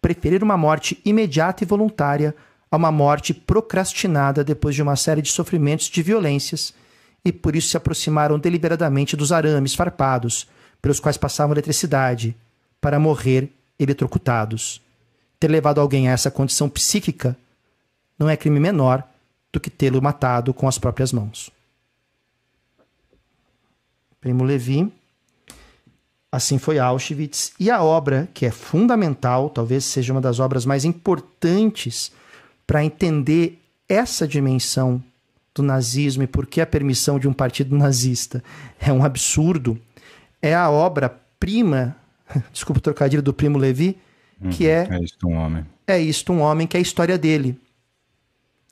[0.00, 2.34] preferiram uma morte imediata e voluntária
[2.70, 6.72] a uma morte procrastinada depois de uma série de sofrimentos de violências
[7.24, 10.46] e por isso se aproximaram deliberadamente dos arames farpados
[10.80, 12.36] pelos quais passavam eletricidade
[12.80, 14.80] para morrer eletrocutados.
[15.40, 17.36] Ter levado alguém a essa condição psíquica
[18.18, 19.02] não é crime menor
[19.52, 21.50] do que tê-lo matado com as próprias mãos.
[24.26, 24.92] Primo Levi,
[26.32, 30.84] assim foi Auschwitz, e a obra que é fundamental, talvez seja uma das obras mais
[30.84, 32.10] importantes
[32.66, 35.00] para entender essa dimensão
[35.54, 38.42] do nazismo e por que a permissão de um partido nazista
[38.80, 39.80] é um absurdo,
[40.42, 41.94] é a obra-prima,
[42.52, 43.96] desculpa o trocadilho do Primo Levi,
[44.50, 44.88] que uhum, é.
[44.90, 45.66] É isto um homem.
[45.86, 47.56] É isto um homem, que é a história dele,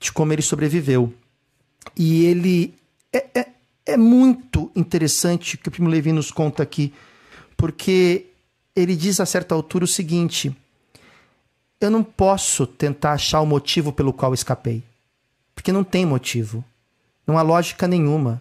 [0.00, 1.14] de como ele sobreviveu.
[1.96, 2.74] E ele.
[3.12, 3.53] É, é,
[3.86, 6.92] é muito interessante o que o Primo Levi nos conta aqui,
[7.56, 8.26] porque
[8.74, 10.54] ele diz a certa altura o seguinte
[11.80, 14.82] eu não posso tentar achar o motivo pelo qual escapei.
[15.54, 16.64] Porque não tem motivo.
[17.26, 18.40] Não há lógica nenhuma.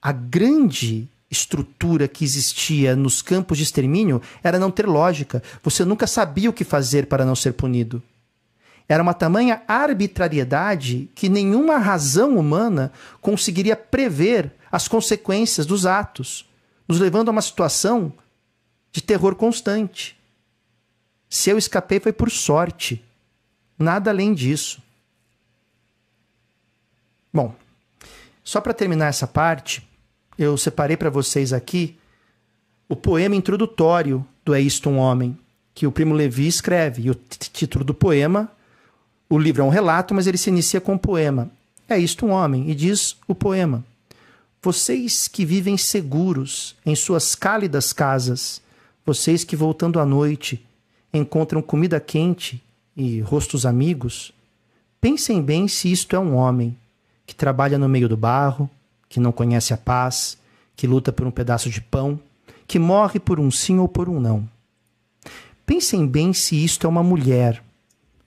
[0.00, 5.42] A grande estrutura que existia nos campos de extermínio era não ter lógica.
[5.62, 8.02] Você nunca sabia o que fazer para não ser punido.
[8.88, 16.48] Era uma tamanha arbitrariedade que nenhuma razão humana conseguiria prever as consequências dos atos,
[16.86, 18.12] nos levando a uma situação
[18.92, 20.16] de terror constante.
[21.28, 23.04] Se eu escapei foi por sorte.
[23.78, 24.82] Nada além disso.
[27.32, 27.54] Bom,
[28.42, 29.86] só para terminar essa parte,
[30.38, 31.98] eu separei para vocês aqui
[32.88, 35.38] o poema introdutório do É Isto um Homem,
[35.74, 37.02] que o Primo Levi escreve.
[37.02, 38.50] E o título do poema,
[39.28, 41.50] o livro é um relato, mas ele se inicia com um poema.
[41.88, 43.84] É isto um homem, e diz o poema:
[44.66, 48.60] Vocês que vivem seguros em suas cálidas casas,
[49.04, 50.60] vocês que voltando à noite
[51.14, 52.60] encontram comida quente
[52.96, 54.32] e rostos amigos,
[55.00, 56.76] pensem bem se isto é um homem
[57.24, 58.68] que trabalha no meio do barro,
[59.08, 60.36] que não conhece a paz,
[60.74, 62.18] que luta por um pedaço de pão,
[62.66, 64.48] que morre por um sim ou por um não.
[65.64, 67.62] Pensem bem se isto é uma mulher,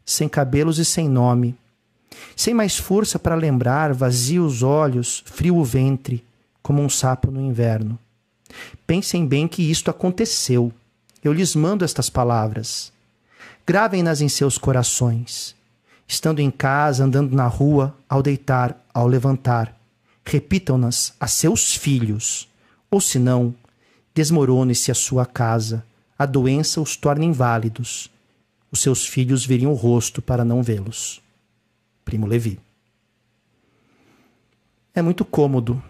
[0.05, 1.53] sem cabelos e sem nome,
[2.33, 6.28] sem mais força para lembrar, vazio os olhos, frio o ventre,
[6.69, 7.97] como um sapo no inverno.
[8.85, 10.71] Pensem bem que isto aconteceu
[11.23, 12.93] eu lhes mando estas palavras.
[13.65, 15.55] Gravem-nas em seus corações.
[16.07, 19.75] Estando em casa, andando na rua, ao deitar, ao levantar.
[20.23, 22.47] Repitam-nas a seus filhos.
[22.91, 23.55] Ou senão,
[24.13, 25.83] desmorone-se a sua casa.
[26.19, 28.11] A doença os torna inválidos.
[28.71, 31.19] Os seus filhos veriam o rosto para não vê-los.
[32.05, 32.59] Primo Levi.
[34.93, 35.81] É muito cômodo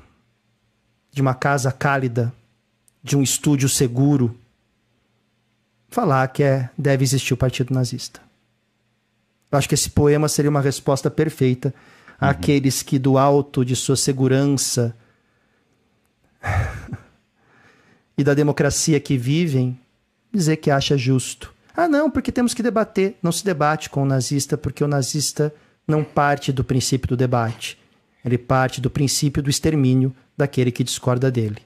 [1.12, 2.34] de uma casa cálida,
[3.04, 4.38] de um estúdio seguro,
[5.90, 8.22] falar que é, deve existir o partido nazista.
[9.52, 11.74] Eu acho que esse poema seria uma resposta perfeita
[12.22, 12.30] uhum.
[12.30, 14.96] àqueles que, do alto de sua segurança,
[18.18, 19.80] e da democracia que vivem
[20.32, 21.54] dizer que acha justo.
[21.76, 23.18] Ah, não, porque temos que debater.
[23.22, 25.54] Não se debate com o nazista, porque o nazista
[25.88, 27.80] não parte do princípio do debate.
[28.24, 31.58] Ele parte do princípio do extermínio daquele que discorda dele.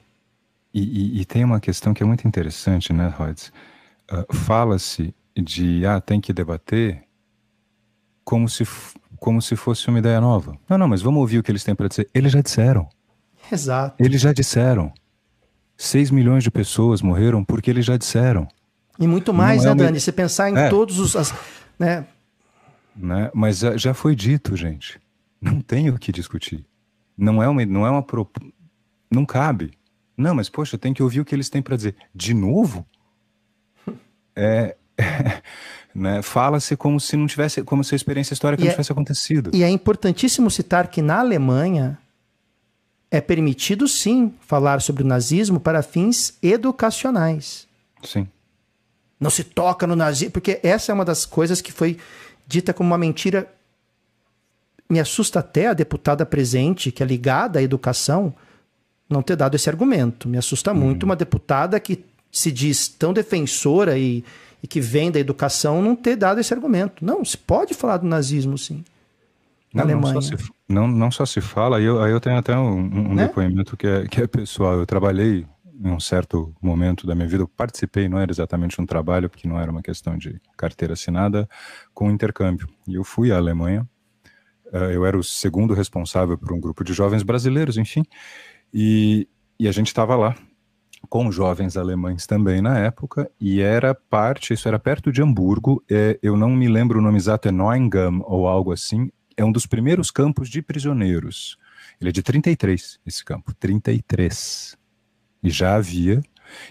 [0.72, 3.52] E, e, e tem uma questão que é muito interessante, né, Rhodes?
[4.10, 7.04] Uh, Fala-se de, ah, tem que debater
[8.24, 8.66] como se,
[9.18, 10.58] como se fosse uma ideia nova.
[10.68, 12.10] Não, não, mas vamos ouvir o que eles têm para dizer.
[12.12, 12.88] Eles já disseram.
[13.50, 14.02] Exato.
[14.02, 14.92] Eles já disseram.
[15.76, 18.48] 6 milhões de pessoas morreram porque eles já disseram.
[18.98, 19.84] E muito mais, Não né, é uma...
[19.86, 20.00] Dani?
[20.00, 20.68] Você pensar em é.
[20.68, 21.14] todos os.
[21.14, 21.32] As,
[21.78, 22.06] né?
[22.96, 23.30] Né?
[23.34, 25.00] Mas já foi dito, gente.
[25.40, 26.64] Não tem o que discutir.
[27.16, 27.64] Não é uma.
[27.66, 28.04] Não, é uma.
[29.14, 29.72] Não cabe.
[30.16, 31.96] Não, mas poxa, tem que ouvir o que eles têm para dizer.
[32.14, 32.86] De novo?
[34.36, 34.74] É.
[34.98, 35.42] é
[35.94, 36.22] né?
[36.22, 39.50] Fala-se como se não tivesse, como se a experiência histórica e não é tivesse acontecido.
[39.54, 41.98] E é importantíssimo citar que na Alemanha
[43.10, 47.68] é permitido sim falar sobre o nazismo para fins educacionais.
[48.02, 48.26] Sim.
[49.20, 51.98] Não se toca no nazismo, porque essa é uma das coisas que foi
[52.44, 53.48] dita como uma mentira.
[54.90, 58.34] Me assusta até a deputada presente, que é ligada à educação,
[59.08, 60.28] não ter dado esse argumento.
[60.28, 60.80] Me assusta uhum.
[60.80, 64.24] muito uma deputada que se diz tão defensora e,
[64.62, 67.04] e que vem da educação não ter dado esse argumento.
[67.04, 68.84] Não, se pode falar do nazismo, sim
[69.74, 70.14] na não, Alemanha.
[70.14, 72.78] Não só, se, não, não só se fala, aí eu, aí eu tenho até um,
[72.78, 73.26] um né?
[73.26, 74.74] depoimento que é, que é pessoal.
[74.74, 75.44] Eu trabalhei
[75.82, 79.48] em um certo momento da minha vida, eu participei, não era exatamente um trabalho, porque
[79.48, 81.48] não era uma questão de carteira assinada,
[81.92, 82.68] com intercâmbio.
[82.86, 83.86] E eu fui à Alemanha,
[84.72, 88.04] eh, eu era o segundo responsável por um grupo de jovens brasileiros, enfim,
[88.74, 90.36] e, e a gente estava lá
[91.08, 96.18] com jovens alemães também na época, e era parte, isso era perto de Hamburgo, é,
[96.20, 99.66] eu não me lembro o nome exato, é Neuengamme ou algo assim, é um dos
[99.66, 101.56] primeiros campos de prisioneiros.
[102.00, 104.76] Ele é de 33, esse campo, 33.
[105.42, 106.22] E já havia,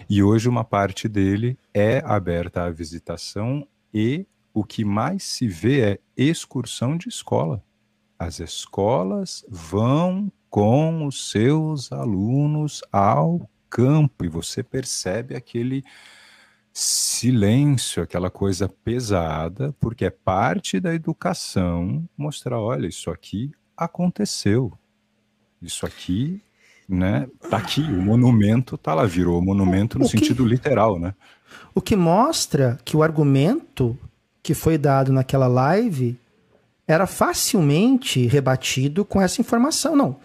[0.08, 5.80] e hoje uma parte dele é aberta à visitação e o que mais se vê
[5.80, 7.62] é excursão de escola.
[8.18, 15.82] As escolas vão com os seus alunos ao campo e você percebe aquele
[16.72, 24.72] silêncio, aquela coisa pesada, porque é parte da educação mostrar, olha, isso aqui aconteceu.
[25.60, 26.40] Isso aqui,
[26.88, 31.16] né, tá aqui, o monumento tá lá, virou monumento no o sentido que, literal, né?
[31.74, 33.98] O que mostra que o argumento
[34.40, 36.16] que foi dado naquela live
[36.86, 39.96] era facilmente rebatido com essa informação.
[39.96, 40.16] Não,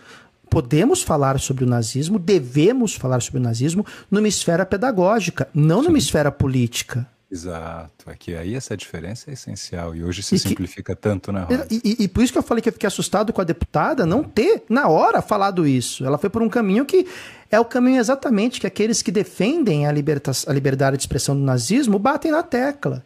[0.49, 5.87] podemos falar sobre o nazismo, devemos falar sobre o nazismo numa esfera pedagógica, não Sim.
[5.87, 7.07] numa esfera política.
[7.31, 11.31] Exato, é que aí essa diferença é essencial e hoje se e simplifica que, tanto,
[11.31, 13.43] né, e, e, e, por isso que eu falei que eu fiquei assustado com a
[13.43, 16.03] deputada não ter, na hora, falado isso.
[16.03, 17.05] Ela foi por um caminho que
[17.51, 21.43] é o caminho exatamente que aqueles que defendem a, liberta, a liberdade de expressão do
[21.43, 23.05] nazismo batem na tecla.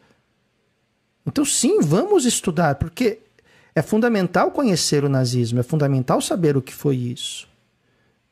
[1.26, 3.20] Então, sim, vamos estudar, porque
[3.76, 7.48] é fundamental conhecer o nazismo, é fundamental saber o que foi isso.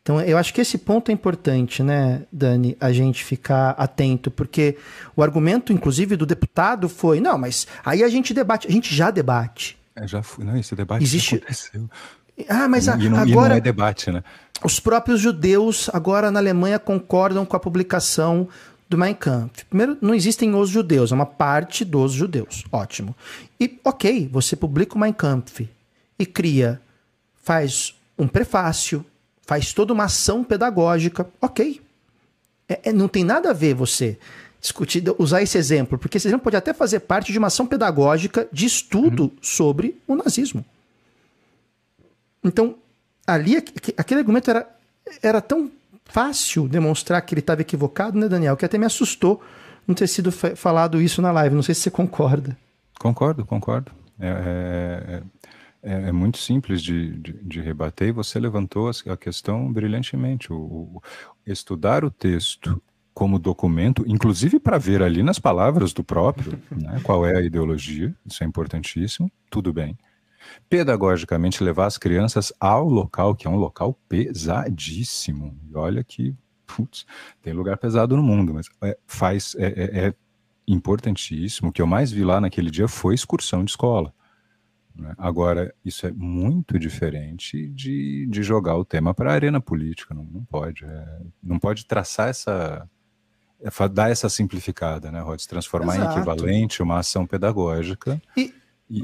[0.01, 4.75] Então, eu acho que esse ponto é importante, né, Dani, a gente ficar atento, porque
[5.15, 9.11] o argumento, inclusive, do deputado foi: não, mas aí a gente debate, a gente já
[9.11, 9.77] debate.
[9.95, 11.35] É, já foi, não, esse debate Existe...
[11.35, 11.89] aconteceu.
[12.49, 13.47] Ah, mas a, e não, agora.
[13.47, 14.23] E não é debate, né?
[14.63, 18.47] Os próprios judeus, agora na Alemanha, concordam com a publicação
[18.89, 19.65] do Mein Kampf.
[19.65, 22.65] Primeiro, não existem os judeus, é uma parte dos judeus.
[22.71, 23.15] Ótimo.
[23.62, 25.70] E, ok, você publica o Mein Kampf
[26.18, 26.82] e cria,
[27.43, 29.05] faz um prefácio,
[29.45, 31.30] faz toda uma ação pedagógica.
[31.39, 31.80] Ok.
[32.68, 34.18] É, é, não tem nada a ver você
[34.59, 38.47] discutir, usar esse exemplo, porque esse exemplo pode até fazer parte de uma ação pedagógica
[38.51, 39.32] de estudo uhum.
[39.43, 40.66] sobre o nazismo.
[42.43, 42.76] Então,
[43.28, 43.57] ali,
[43.95, 44.68] aquele argumento era,
[45.22, 45.70] era tão
[46.05, 48.57] fácil demonstrar que ele estava equivocado, né, Daniel?
[48.57, 49.39] Que até me assustou
[49.88, 51.53] não ter sido falado isso na live.
[51.53, 52.57] Não sei se você concorda.
[53.01, 53.91] Concordo, concordo.
[54.19, 55.23] É,
[55.83, 60.53] é, é, é muito simples de, de, de, rebater e você levantou a questão brilhantemente.
[60.53, 61.01] O, o
[61.43, 62.79] estudar o texto
[63.11, 68.15] como documento, inclusive para ver ali nas palavras do próprio né, qual é a ideologia,
[68.23, 69.97] isso é importantíssimo, tudo bem
[70.67, 75.55] pedagogicamente levar as crianças ao local, que é um local pesadíssimo.
[75.69, 76.35] E olha que,
[76.65, 77.05] putz,
[77.43, 80.13] tem lugar pesado no mundo, mas é, faz, é, é, é
[80.68, 81.70] importantíssimo.
[81.70, 84.14] O que eu mais vi lá naquele dia foi excursão de escola.
[84.95, 85.14] Né?
[85.18, 90.14] Agora, isso é muito diferente de, de jogar o tema para a arena política.
[90.14, 90.86] Não, não pode.
[90.86, 92.88] É, não pode traçar essa.
[93.59, 95.41] É, dar essa simplificada, né, Rod?
[95.45, 96.09] Transformar Exato.
[96.09, 98.22] em equivalente uma ação pedagógica.
[98.36, 98.53] E,
[98.89, 99.03] e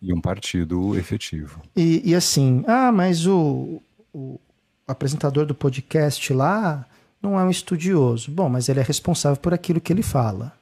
[0.00, 1.62] e um partido efetivo.
[1.76, 3.80] E, e assim, ah, mas o,
[4.12, 4.38] o
[4.86, 6.86] apresentador do podcast lá
[7.20, 8.30] não é um estudioso.
[8.30, 10.52] Bom, mas ele é responsável por aquilo que ele fala.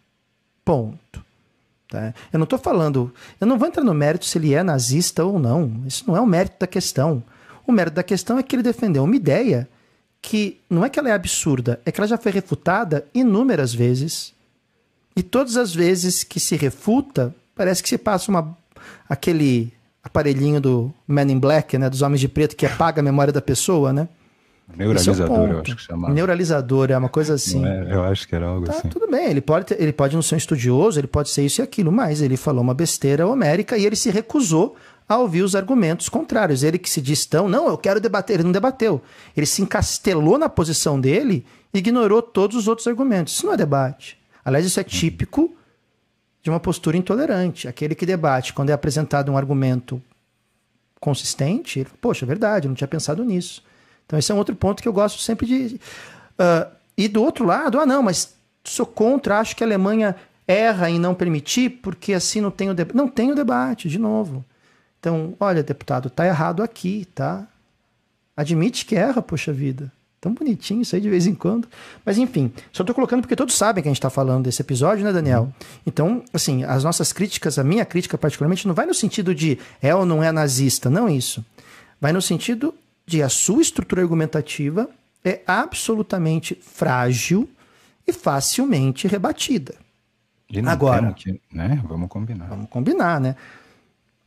[0.65, 1.25] Ponto.
[1.89, 2.15] Tá?
[2.33, 3.13] Eu não estou falando.
[3.41, 5.83] Eu não vou entrar no mérito se ele é nazista ou não.
[5.87, 7.23] Isso não é o mérito da questão.
[7.67, 9.69] O mérito da questão é que ele defendeu uma ideia
[10.23, 14.35] que não é que ela é absurda, é que ela já foi refutada inúmeras vezes.
[15.17, 18.57] E todas as vezes que se refuta, parece que se passa uma,
[19.09, 23.33] aquele aparelhinho do Men in Black, né, dos Homens de Preto, que apaga a memória
[23.33, 24.09] da pessoa, né?
[24.77, 26.11] Neuralizador, é eu acho que chama.
[26.11, 27.65] Neuralizador, é uma coisa assim.
[27.65, 28.89] É, eu acho que era algo tá, assim.
[28.89, 31.61] Tudo bem, ele pode, ter, ele pode não ser um estudioso, ele pode ser isso
[31.61, 34.77] e aquilo, mas ele falou uma besteira homérica e ele se recusou
[35.09, 36.63] a ouvir os argumentos contrários.
[36.63, 39.03] Ele que se diz tão, não, eu quero debater, ele não debateu.
[39.37, 41.45] Ele se encastelou na posição dele
[41.75, 43.35] e ignorou todos os outros argumentos.
[43.35, 44.19] Isso não é debate.
[44.45, 45.55] Aliás, isso é típico
[46.43, 47.67] de uma postura intolerante.
[47.69, 50.01] Aquele que debate, quando é apresentado um argumento
[51.01, 53.65] consistente, ele, poxa, é verdade, eu não tinha pensado nisso.
[54.11, 55.77] Então, esse é um outro ponto que eu gosto sempre de.
[55.77, 58.35] Uh, e do outro lado, ah, não, mas
[58.65, 60.17] sou contra, acho que a Alemanha
[60.49, 62.97] erra em não permitir, porque assim não tem o debate.
[62.97, 64.45] Não tem o debate, de novo.
[64.99, 67.47] Então, olha, deputado, tá errado aqui, tá?
[68.37, 69.93] Admite que erra, poxa vida.
[70.21, 71.69] Tão bonitinho isso aí de vez em quando.
[72.05, 75.05] Mas enfim, só tô colocando porque todos sabem que a gente está falando desse episódio,
[75.05, 75.53] né, Daniel?
[75.87, 79.95] Então, assim, as nossas críticas, a minha crítica particularmente, não vai no sentido de é
[79.95, 81.45] ou não é nazista, não isso.
[82.01, 82.75] Vai no sentido
[83.11, 84.89] de a sua estrutura argumentativa
[85.25, 87.51] é absolutamente frágil
[88.07, 89.75] e facilmente rebatida.
[90.49, 91.83] E não Agora, que, né?
[91.89, 92.47] Vamos combinar.
[92.47, 93.35] Vamos combinar, né?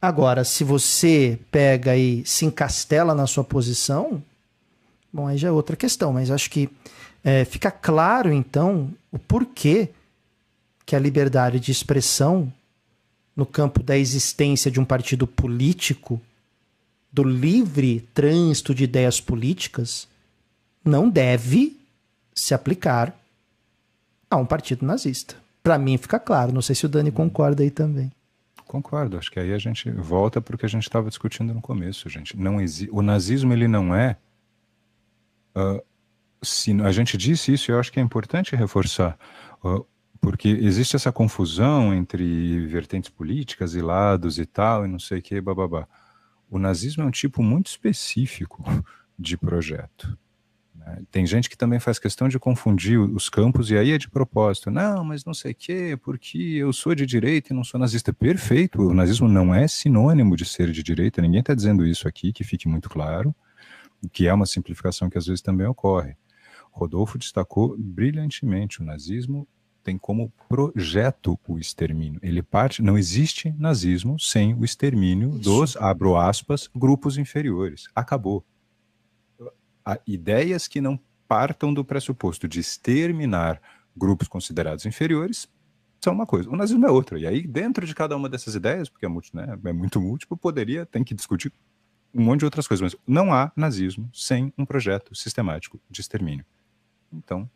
[0.02, 4.22] Agora, se você pega e se encastela na sua posição,
[5.14, 6.70] bom, aí já é outra questão, mas acho que
[7.24, 9.92] é, fica claro, então, o porquê
[10.86, 12.52] que a liberdade de expressão
[13.34, 16.22] no campo da existência de um partido político
[17.14, 20.08] do livre trânsito de ideias políticas
[20.84, 21.80] não deve
[22.34, 23.16] se aplicar
[24.28, 25.36] a um partido nazista.
[25.62, 28.12] Para mim fica claro, não sei se o Dani concorda aí também.
[28.66, 31.62] Concordo, acho que aí a gente volta para o que a gente estava discutindo no
[31.62, 32.36] começo, gente.
[32.36, 32.90] Não exi...
[32.92, 34.18] O nazismo ele não é.
[35.56, 35.80] Uh,
[36.42, 39.18] se a gente disse isso, eu acho que é importante reforçar,
[39.64, 39.86] uh,
[40.20, 45.22] porque existe essa confusão entre vertentes políticas e lados e tal, e não sei o
[45.22, 45.88] que, bababá.
[46.54, 48.64] O nazismo é um tipo muito específico
[49.18, 50.16] de projeto.
[50.76, 51.02] Né?
[51.10, 54.70] Tem gente que também faz questão de confundir os campos e aí é de propósito.
[54.70, 58.14] Não, mas não sei o quê, porque eu sou de direita e não sou nazista.
[58.14, 62.32] Perfeito, o nazismo não é sinônimo de ser de direita, ninguém está dizendo isso aqui,
[62.32, 63.34] que fique muito claro,
[64.12, 66.16] que é uma simplificação que às vezes também ocorre.
[66.72, 69.48] Rodolfo destacou brilhantemente o nazismo
[69.84, 72.20] tem como projeto o extermínio.
[72.24, 75.40] Ele parte, não existe nazismo sem o extermínio Isso.
[75.40, 77.88] dos, abro aspas, grupos inferiores.
[77.94, 78.46] Acabou.
[79.86, 83.62] Há ideias que não partam do pressuposto de exterminar
[83.96, 85.48] grupos considerados inferiores
[86.04, 86.50] são uma coisa.
[86.50, 87.18] O nazismo é outra.
[87.18, 90.36] E aí, dentro de cada uma dessas ideias, porque é muito, né, é muito múltiplo,
[90.36, 91.52] poderia, tem que discutir
[92.14, 92.82] um monte de outras coisas.
[92.82, 96.46] Mas não há nazismo sem um projeto sistemático de extermínio.
[97.12, 97.50] Então,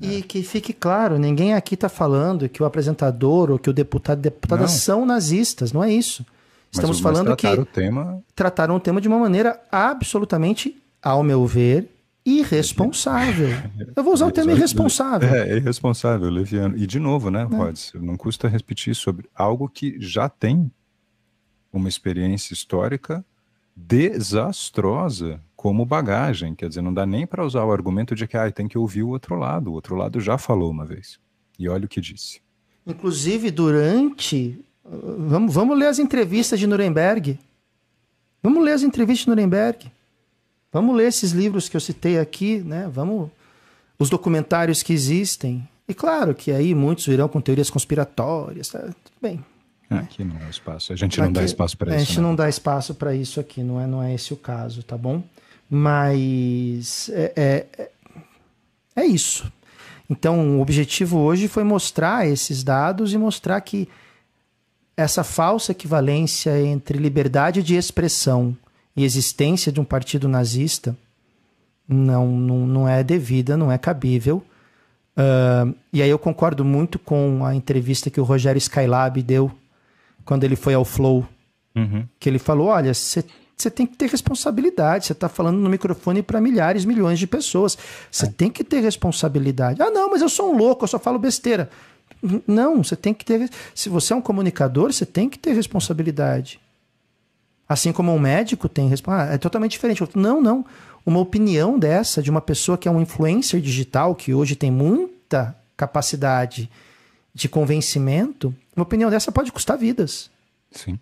[0.00, 0.22] e é.
[0.22, 4.22] que fique claro, ninguém aqui está falando que o apresentador ou que o deputado e
[4.22, 4.68] deputada não.
[4.68, 6.24] são nazistas, não é isso.
[6.70, 8.22] Estamos mas, falando mas que o tema...
[8.34, 11.88] trataram o tema de uma maneira absolutamente, ao meu ver,
[12.24, 13.48] irresponsável.
[13.96, 15.28] Eu vou usar o termo irresponsável.
[15.28, 16.76] É, irresponsável, leviano.
[16.76, 17.98] E de novo, né, é.
[17.98, 20.70] não custa repetir sobre algo que já tem
[21.72, 23.24] uma experiência histórica
[23.86, 26.54] desastrosa como bagagem.
[26.54, 29.02] Quer dizer, não dá nem para usar o argumento de que ah, tem que ouvir
[29.02, 29.70] o outro lado.
[29.70, 31.18] O outro lado já falou uma vez.
[31.58, 32.40] E olha o que disse.
[32.86, 34.58] Inclusive, durante.
[34.84, 37.38] Vamos, vamos ler as entrevistas de Nuremberg.
[38.42, 39.90] Vamos ler as entrevistas de Nuremberg.
[40.72, 42.88] Vamos ler esses livros que eu citei aqui, né?
[42.92, 43.30] Vamos.
[43.98, 45.68] Os documentários que existem.
[45.86, 48.68] E claro que aí muitos virão com teorias conspiratórias.
[48.68, 48.88] Tá?
[49.20, 49.59] Bem, é,
[49.98, 50.92] aqui não é espaço.
[50.92, 51.96] A gente não aqui, dá espaço para isso.
[51.96, 52.22] A gente né?
[52.22, 55.22] não dá espaço para isso aqui, não é, não é esse o caso, tá bom?
[55.68, 57.90] Mas é, é, é,
[58.96, 59.50] é isso.
[60.08, 63.88] Então, o objetivo hoje foi mostrar esses dados e mostrar que
[64.96, 68.56] essa falsa equivalência entre liberdade de expressão
[68.96, 70.96] e existência de um partido nazista
[71.88, 74.44] não, não, não é devida, não é cabível.
[75.16, 79.50] Uh, e aí eu concordo muito com a entrevista que o Rogério Skylab deu
[80.24, 81.26] quando ele foi ao Flow,
[81.74, 82.06] uhum.
[82.18, 85.06] que ele falou: olha, você tem que ter responsabilidade.
[85.06, 87.76] Você está falando no microfone para milhares, milhões de pessoas.
[88.10, 88.30] Você é.
[88.30, 89.82] tem que ter responsabilidade.
[89.82, 91.68] Ah, não, mas eu sou um louco, eu só falo besteira.
[92.46, 93.48] Não, você tem que ter.
[93.74, 96.60] Se você é um comunicador, você tem que ter responsabilidade.
[97.68, 99.30] Assim como um médico tem resposta.
[99.30, 100.02] Ah, é totalmente diferente.
[100.16, 100.64] Não, não.
[101.06, 105.56] Uma opinião dessa de uma pessoa que é um influencer digital, que hoje tem muita
[105.76, 106.68] capacidade
[107.32, 110.30] de convencimento, uma opinião dessa pode custar vidas.
[110.70, 110.98] Sim.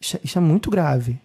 [0.00, 1.18] Isso, é, isso é muito grave.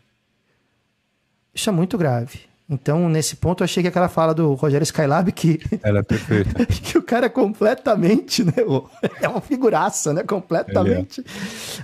[1.53, 2.41] Isso é muito grave.
[2.69, 5.59] Então, nesse ponto, eu achei que aquela fala do Rogério Skylab que.
[5.81, 6.65] Ela é perfeita.
[6.67, 8.53] que o cara é completamente, né?
[9.21, 10.21] É uma figuraça, né?
[10.23, 11.23] Completamente é.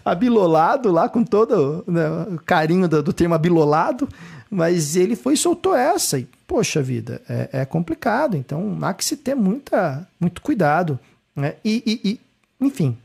[0.04, 4.10] abilolado lá, com todo né, o carinho do, do, termo abilolado.
[4.50, 6.20] Mas ele foi e soltou essa.
[6.20, 8.36] E, poxa vida, é, é complicado.
[8.36, 11.00] Então, há que se ter muita, muito cuidado.
[11.34, 11.56] Né?
[11.64, 12.20] E, e, e,
[12.60, 12.98] enfim.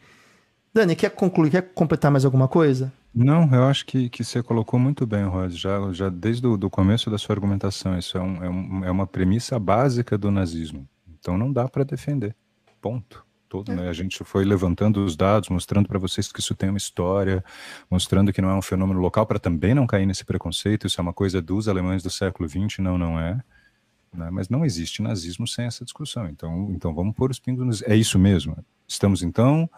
[0.73, 1.51] Dani, quer concluir?
[1.51, 2.93] Quer completar mais alguma coisa?
[3.15, 6.71] Não, eu acho que, que você colocou muito bem, Rod, já, já desde o do
[6.71, 7.99] começo da sua argumentação.
[7.99, 10.89] Isso é, um, é, um, é uma premissa básica do nazismo.
[11.19, 12.35] Então não dá para defender.
[12.81, 13.27] Ponto.
[13.49, 13.89] Todo, né?
[13.89, 17.43] A gente foi levantando os dados, mostrando para vocês que isso tem uma história,
[17.91, 20.87] mostrando que não é um fenômeno local, para também não cair nesse preconceito.
[20.87, 23.41] Isso é uma coisa dos alemães do século XX, não, não é.
[24.13, 24.29] Né?
[24.31, 26.29] Mas não existe nazismo sem essa discussão.
[26.29, 27.83] Então, então vamos pôr os pingos nos...
[27.83, 28.55] É isso mesmo.
[28.87, 29.69] Estamos, então,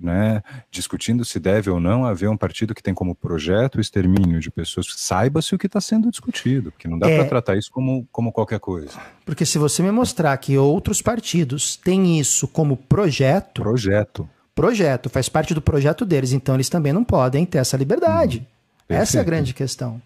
[0.00, 4.40] né, discutindo se deve ou não haver um partido que tem como projeto o extermínio
[4.40, 4.86] de pessoas.
[4.96, 8.32] Saiba-se o que está sendo discutido, porque não dá é, para tratar isso como, como
[8.32, 8.98] qualquer coisa.
[9.24, 13.62] Porque se você me mostrar que outros partidos têm isso como projeto.
[13.62, 14.28] Projeto.
[14.54, 18.46] Projeto, faz parte do projeto deles, então eles também não podem ter essa liberdade.
[18.90, 20.00] Hum, essa é a grande questão.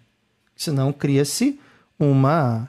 [0.54, 1.58] Senão cria-se
[1.98, 2.68] uma.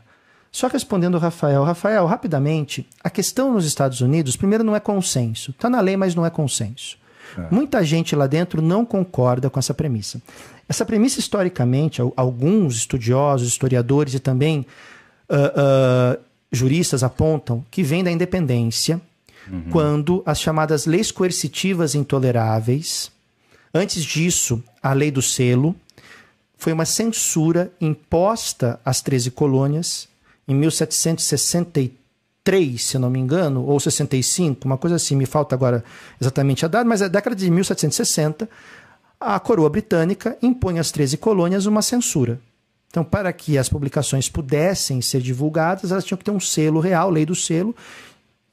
[0.52, 1.64] Só respondendo o Rafael.
[1.64, 5.52] Rafael, rapidamente, a questão nos Estados Unidos, primeiro, não é consenso.
[5.52, 6.98] Está na lei, mas não é consenso.
[7.38, 7.48] É.
[7.50, 10.22] Muita gente lá dentro não concorda com essa premissa.
[10.68, 14.66] Essa premissa, historicamente, alguns estudiosos, historiadores e também
[15.30, 19.02] uh, uh, juristas apontam que vem da independência,
[19.52, 19.64] uhum.
[19.70, 23.12] quando as chamadas leis coercitivas intoleráveis,
[23.74, 25.76] antes disso, a lei do selo,
[26.58, 30.08] foi uma censura imposta às 13 colônias
[30.48, 32.03] em 1763
[32.44, 35.84] 63, se não me engano, ou 65, uma coisa assim, me falta agora
[36.20, 38.50] exatamente a data, mas é década de 1760,
[39.20, 42.40] a coroa britânica impõe às 13 colônias uma censura.
[42.90, 47.10] Então, para que as publicações pudessem ser divulgadas, elas tinham que ter um selo real,
[47.10, 47.74] lei do selo,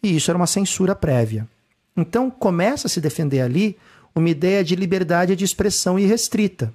[0.03, 1.47] e isso era uma censura prévia.
[1.97, 3.77] Então, começa a se defender ali
[4.15, 6.73] uma ideia de liberdade de expressão irrestrita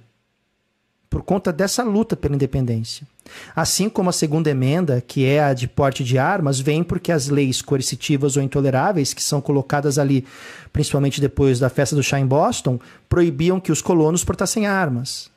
[1.16, 3.06] por conta dessa luta pela independência.
[3.54, 7.28] Assim como a segunda emenda, que é a de porte de armas, vem porque as
[7.28, 10.26] leis coercitivas ou intoleráveis, que são colocadas ali,
[10.74, 15.30] principalmente depois da festa do chá em Boston, proibiam que os colonos portassem armas.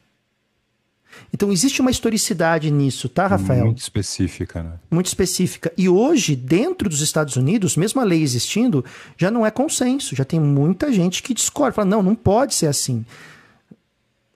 [1.33, 3.63] Então existe uma historicidade nisso, tá, Rafael?
[3.63, 4.73] Muito específica, né?
[4.91, 5.71] Muito específica.
[5.77, 8.83] E hoje, dentro dos Estados Unidos, mesmo a lei existindo,
[9.17, 10.13] já não é consenso.
[10.13, 13.05] Já tem muita gente que discorda, fala, não, não pode ser assim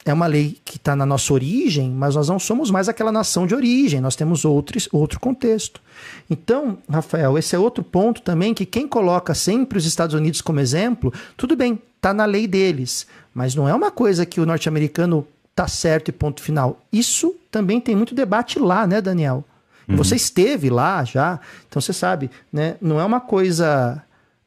[0.06, 3.47] é uma lei que está na nossa origem, mas nós não somos mais aquela nação
[3.47, 5.82] de origem, nós temos outros, outro contexto.
[6.30, 10.60] Então, Rafael, esse é outro ponto também que quem coloca sempre os Estados Unidos como
[10.60, 15.26] exemplo, tudo bem, está na lei deles, mas não é uma coisa que o norte-americano
[15.51, 16.82] está certo e ponto final.
[16.91, 19.45] Isso também tem muito debate lá, né, Daniel?
[19.88, 19.95] Uhum.
[19.95, 22.76] Você esteve lá já, então você sabe, né?
[22.82, 24.01] Não é uma coisa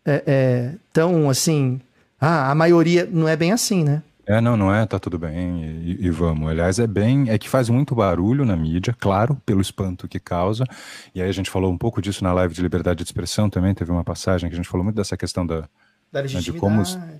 [0.04, 1.80] é, é, tão assim.
[2.20, 4.02] Ah, a maioria não é bem assim, né?
[4.26, 6.50] É, não, não é, tá tudo bem e, e, vamos.
[6.50, 10.64] Aliás, é bem, é que faz muito barulho na mídia, claro, pelo espanto que causa.
[11.14, 13.72] E aí a gente falou um pouco disso na live de liberdade de expressão também,
[13.72, 15.68] teve uma passagem que a gente falou muito dessa questão da,
[16.10, 17.18] da né, de como né?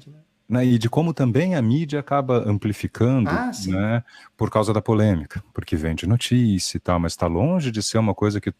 [0.48, 4.02] né, e de como também a mídia acaba amplificando, ah, né,
[4.36, 8.14] por causa da polêmica, porque vende notícia e tal, mas está longe de ser uma
[8.14, 8.52] coisa que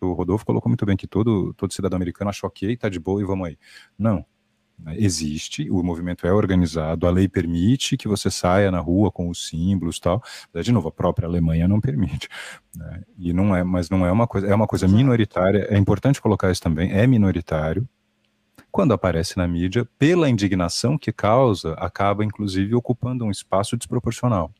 [0.00, 3.20] o Rodolfo colocou muito bem que todo todo cidadão americano acha ok, tá de boa
[3.20, 3.58] e vamos aí.
[3.98, 4.24] Não?
[4.96, 9.48] Existe, o movimento é organizado, a lei permite que você saia na rua com os
[9.48, 10.22] símbolos tal.
[10.52, 12.28] Mas, de novo, a própria Alemanha não permite.
[12.74, 13.02] Né?
[13.18, 15.66] E não é, mas não é uma coisa, é uma coisa minoritária.
[15.70, 16.92] É importante colocar isso também.
[16.92, 17.88] É minoritário.
[18.70, 24.52] Quando aparece na mídia, pela indignação que causa, acaba inclusive ocupando um espaço desproporcional.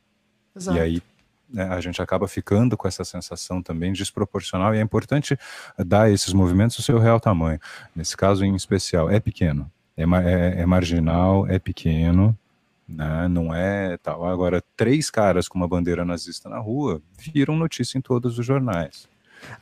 [0.55, 0.77] Exato.
[0.77, 1.03] E aí
[1.49, 5.37] né, a gente acaba ficando com essa sensação também desproporcional e é importante
[5.79, 7.59] dar a esses movimentos o seu real tamanho.
[7.95, 9.71] Nesse caso em especial, é pequeno,
[10.03, 12.37] é, é, é marginal, é pequeno,
[12.89, 13.29] né?
[13.29, 14.27] não é tal.
[14.27, 19.09] Agora, três caras com uma bandeira nazista na rua viram notícia em todos os jornais.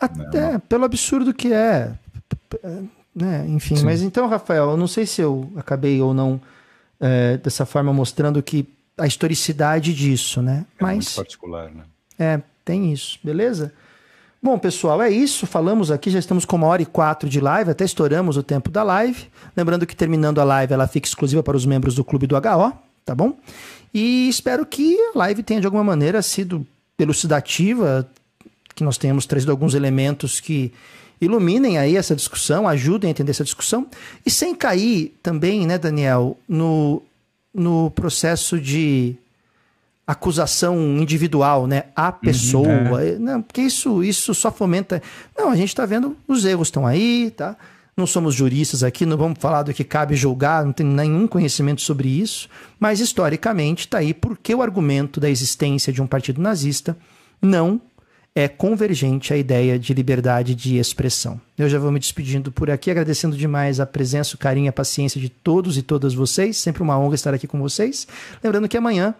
[0.01, 0.63] Até né?
[0.69, 1.93] pelo absurdo que é.
[3.15, 3.47] Né?
[3.49, 3.85] Enfim, Sim.
[3.85, 6.41] mas então, Rafael, eu não sei se eu acabei ou não
[7.01, 10.67] é, dessa forma mostrando que a historicidade disso, né?
[10.79, 11.85] É mas, muito particular, né?
[12.19, 13.73] É, tem isso, beleza?
[14.41, 15.47] Bom, pessoal, é isso.
[15.47, 18.71] Falamos aqui, já estamos com uma hora e quatro de live, até estouramos o tempo
[18.71, 19.27] da live.
[19.57, 22.73] Lembrando que terminando a live, ela fica exclusiva para os membros do Clube do HO.
[23.05, 23.37] tá bom?
[23.93, 26.65] E espero que a live tenha de alguma maneira sido
[26.99, 28.09] elucidativa,
[28.75, 30.73] que nós tenhamos trazido alguns elementos que
[31.21, 33.87] iluminem aí essa discussão, ajudem a entender essa discussão,
[34.25, 37.03] e sem cair também, né, Daniel, no,
[37.53, 39.17] no processo de
[40.09, 41.85] acusação individual, né?
[41.95, 42.67] A pessoa.
[42.67, 43.19] Uhum, é.
[43.19, 45.03] Não, porque isso, isso só fomenta.
[45.37, 47.55] Não, a gente está vendo os erros estão aí, tá?
[47.95, 51.83] Não somos juristas aqui, não vamos falar do que cabe julgar, não tem nenhum conhecimento
[51.83, 52.49] sobre isso,
[52.81, 56.97] mas historicamente está aí porque o argumento da existência de um partido nazista
[57.43, 57.79] não
[58.35, 61.41] é convergente à ideia de liberdade de expressão.
[61.59, 65.21] Eu já vou me despedindo por aqui, agradecendo demais a presença, o carinho, a paciência
[65.21, 66.57] de todos e todas vocês.
[66.57, 68.07] Sempre uma honra estar aqui com vocês.
[68.43, 69.13] Lembrando que amanhã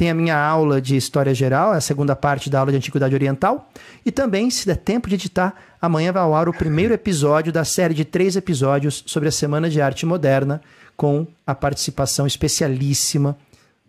[0.00, 3.70] tem a minha aula de História Geral, a segunda parte da aula de Antiguidade Oriental.
[4.02, 7.66] E também, se der tempo de editar, amanhã vai ao ar o primeiro episódio da
[7.66, 10.62] série de três episódios sobre a Semana de Arte Moderna,
[10.96, 13.36] com a participação especialíssima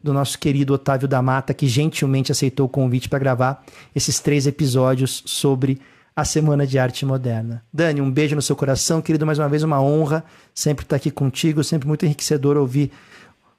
[0.04, 3.64] do nosso querido Otávio da Mata, que gentilmente aceitou o convite para gravar
[3.96, 5.80] esses três episódios sobre
[6.14, 7.64] a Semana de Arte Moderna.
[7.72, 11.10] Dani, um beijo no seu coração, querido, mais uma vez uma honra sempre estar aqui
[11.10, 12.92] contigo, sempre muito enriquecedor ouvir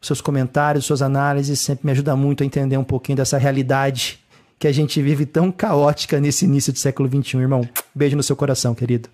[0.03, 4.19] seus comentários, suas análises, sempre me ajuda muito a entender um pouquinho dessa realidade
[4.59, 7.69] que a gente vive tão caótica nesse início do século XXI, irmão.
[7.95, 9.09] Beijo no seu coração, querido.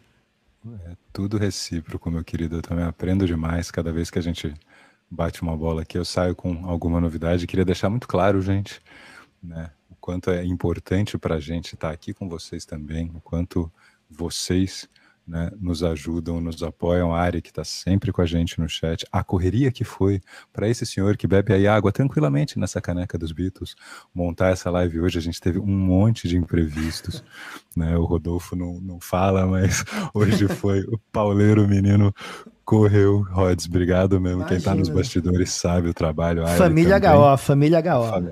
[0.87, 2.57] É tudo recíproco, meu querido.
[2.57, 4.53] Eu também aprendo demais cada vez que a gente
[5.11, 5.97] bate uma bola aqui.
[5.97, 7.47] Eu saio com alguma novidade.
[7.47, 8.81] Queria deixar muito claro, gente,
[9.43, 13.71] né, o quanto é importante para a gente estar aqui com vocês também, o quanto
[14.11, 14.89] vocês
[15.29, 19.07] né, nos ajudam, nos apoiam, a área que está sempre com a gente no chat,
[19.13, 20.23] a correria que foi
[20.53, 23.77] para esse senhor que bebe aí água tranquilamente nessa caneca dos Beatles,
[24.15, 27.23] montar essa live hoje, a gente teve um monte de imprevistos,
[27.77, 32.13] né, o Rodolfo não, não fala, mas hoje foi o pauleiro menino
[32.65, 34.49] correu, Rods, obrigado mesmo, Imagina.
[34.49, 36.47] quem está nos bastidores sabe o trabalho.
[36.49, 38.29] Família HO, família HO.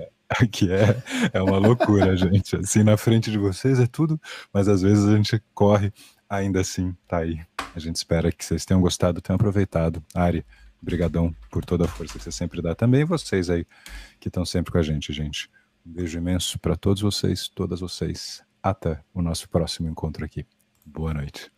[0.51, 1.01] Que é,
[1.33, 2.55] é uma loucura, gente.
[2.57, 4.19] Assim, na frente de vocês é tudo,
[4.53, 5.91] mas às vezes a gente corre
[6.29, 7.39] ainda assim tá aí.
[7.75, 10.03] A gente espera que vocês tenham gostado, tenham aproveitado.
[10.13, 10.45] Ari,
[10.81, 12.75] brigadão por toda a força que você sempre dá.
[12.75, 13.65] Também vocês aí
[14.19, 15.49] que estão sempre com a gente, gente.
[15.85, 18.43] Um beijo imenso para todos vocês, todas vocês.
[18.61, 20.45] Até o nosso próximo encontro aqui.
[20.85, 21.51] Boa noite.